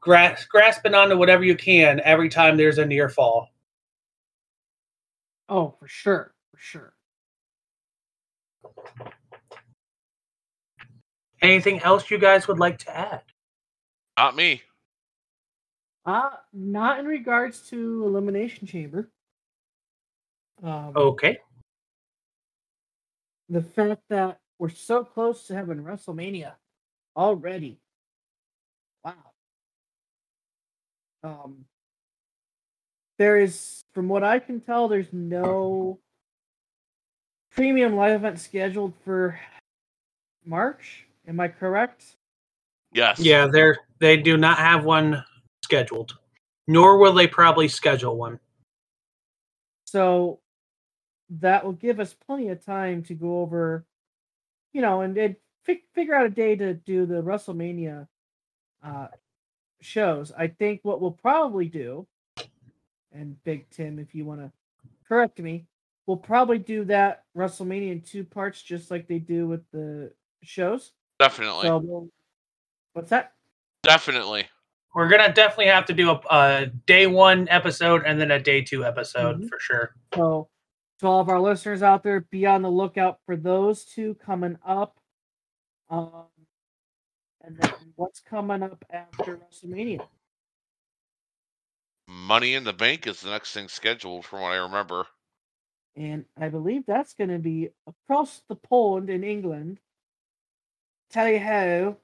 [0.00, 3.48] grasp, grasping onto whatever you can every time there's a near fall.
[5.48, 6.94] Oh, for sure, for sure.
[11.42, 13.22] Anything else you guys would like to add?
[14.18, 14.62] Not me.
[16.04, 19.10] Uh not in regards to Elimination Chamber.
[20.62, 21.38] Um, Okay.
[23.48, 26.52] the fact that we're so close to having WrestleMania
[27.16, 27.80] already.
[29.04, 29.14] Wow.
[31.22, 31.64] Um,
[33.18, 35.98] there is, from what I can tell, there's no
[37.50, 39.38] premium live event scheduled for
[40.44, 41.06] March.
[41.26, 42.16] Am I correct?
[42.92, 43.18] Yes.
[43.18, 45.24] Yeah, they're they do not have one
[45.70, 46.18] scheduled,
[46.66, 48.40] nor will they probably schedule one.
[49.84, 50.40] So
[51.38, 53.84] that will give us plenty of time to go over,
[54.72, 58.08] you know, and, and fi- figure out a day to do the WrestleMania
[58.82, 59.06] uh,
[59.80, 60.32] shows.
[60.36, 62.08] I think what we'll probably do,
[63.12, 64.50] and Big Tim, if you want to
[65.06, 65.66] correct me,
[66.06, 70.10] we'll probably do that WrestleMania in two parts, just like they do with the
[70.42, 70.90] shows.
[71.20, 71.68] Definitely.
[71.68, 72.08] So we'll,
[72.92, 73.34] what's that?
[73.84, 74.48] Definitely.
[74.94, 78.62] We're gonna definitely have to do a, a day one episode and then a day
[78.62, 79.48] two episode Mhm.
[79.48, 79.94] for sure.
[80.14, 80.48] So,
[80.98, 84.58] to all of our listeners out there, be on the lookout for those two coming
[84.66, 84.98] up.
[85.88, 86.26] Um,
[87.42, 90.06] and then what's coming up after WrestleMania?
[92.06, 95.06] Money in the Bank is the next thing scheduled, from what I remember.
[95.96, 99.80] And I believe that's going to be across the pond in England.
[101.10, 101.96] Tell you how,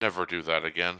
[0.00, 0.96] Never do that again.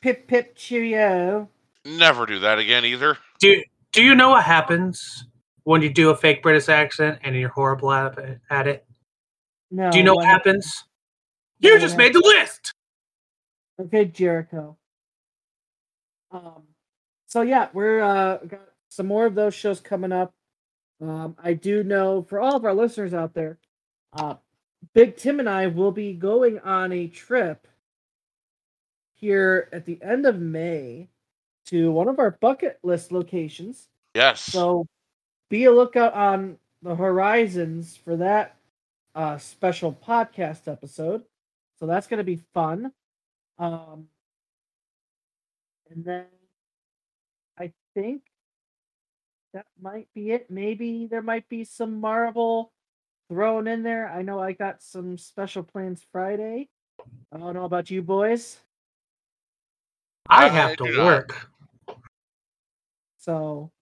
[0.00, 1.48] pip pip cheerio.
[1.84, 3.16] Never do that again either.
[3.40, 3.62] Do
[3.92, 5.26] Do you know what happens
[5.64, 8.86] when you do a fake British accent and you're horrible at, it- at it?
[9.70, 9.90] No.
[9.90, 10.84] Do you know what hap- happens?
[11.60, 12.74] No, You what just made the list.
[13.80, 14.76] Okay, Jericho.
[16.30, 16.62] Um,
[17.26, 18.60] so yeah, we're uh got
[18.90, 20.34] some more of those shows coming up.
[21.00, 23.58] Um, I do know for all of our listeners out there,
[24.12, 24.34] uh,
[24.94, 27.66] Big Tim and I will be going on a trip
[29.14, 31.08] here at the end of May
[31.66, 33.88] to one of our bucket list locations.
[34.14, 34.40] Yes.
[34.40, 34.86] So
[35.48, 38.56] be a lookout on the horizons for that
[39.14, 41.22] uh, special podcast episode.
[41.78, 42.92] So that's going to be fun.
[43.58, 44.08] Um,
[45.90, 46.26] and then
[47.58, 48.22] I think
[49.54, 50.50] that might be it.
[50.50, 52.71] Maybe there might be some Marvel
[53.32, 54.10] thrown in there.
[54.10, 56.68] I know I got some special plans Friday.
[57.32, 58.58] I don't know about you boys.
[60.28, 61.48] I I have to work.
[63.16, 63.72] So,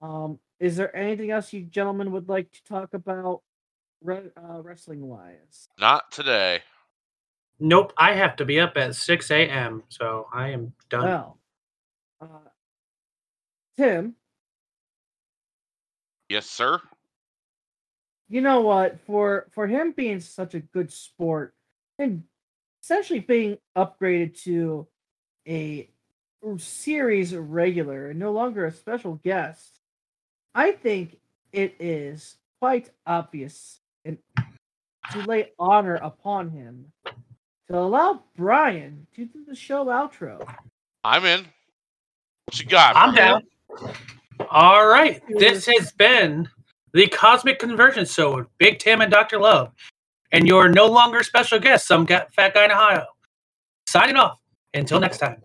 [0.00, 3.42] um, is there anything else you gentlemen would like to talk about
[4.00, 5.66] re- uh, wrestling wise?
[5.80, 6.60] Not today.
[7.58, 9.82] Nope, I have to be up at 6 a.m.
[9.88, 11.04] So I am done.
[11.04, 11.38] Well,
[12.20, 12.26] uh,
[13.76, 14.14] Tim,
[16.28, 16.80] Yes, sir.
[18.32, 18.98] You know what?
[19.00, 21.54] For for him being such a good sport
[21.98, 22.24] and
[22.82, 24.88] essentially being upgraded to
[25.46, 25.90] a
[26.56, 29.80] series regular and no longer a special guest,
[30.54, 31.20] I think
[31.52, 34.16] it is quite obvious and
[35.10, 36.86] to lay honor upon him
[37.68, 40.42] to allow Brian to do the show outro.
[41.04, 41.44] I'm in.
[42.46, 42.96] What you got?
[42.96, 43.42] I'm Brian?
[43.78, 43.94] down.
[44.50, 45.22] All right.
[45.28, 46.48] This has been
[46.92, 49.38] the Cosmic Convergence Show with Big Tim and Dr.
[49.38, 49.72] Love.
[50.32, 53.06] And you're no longer special guest, some fat guy in Ohio.
[53.88, 54.38] Signing off.
[54.74, 55.42] Until next time.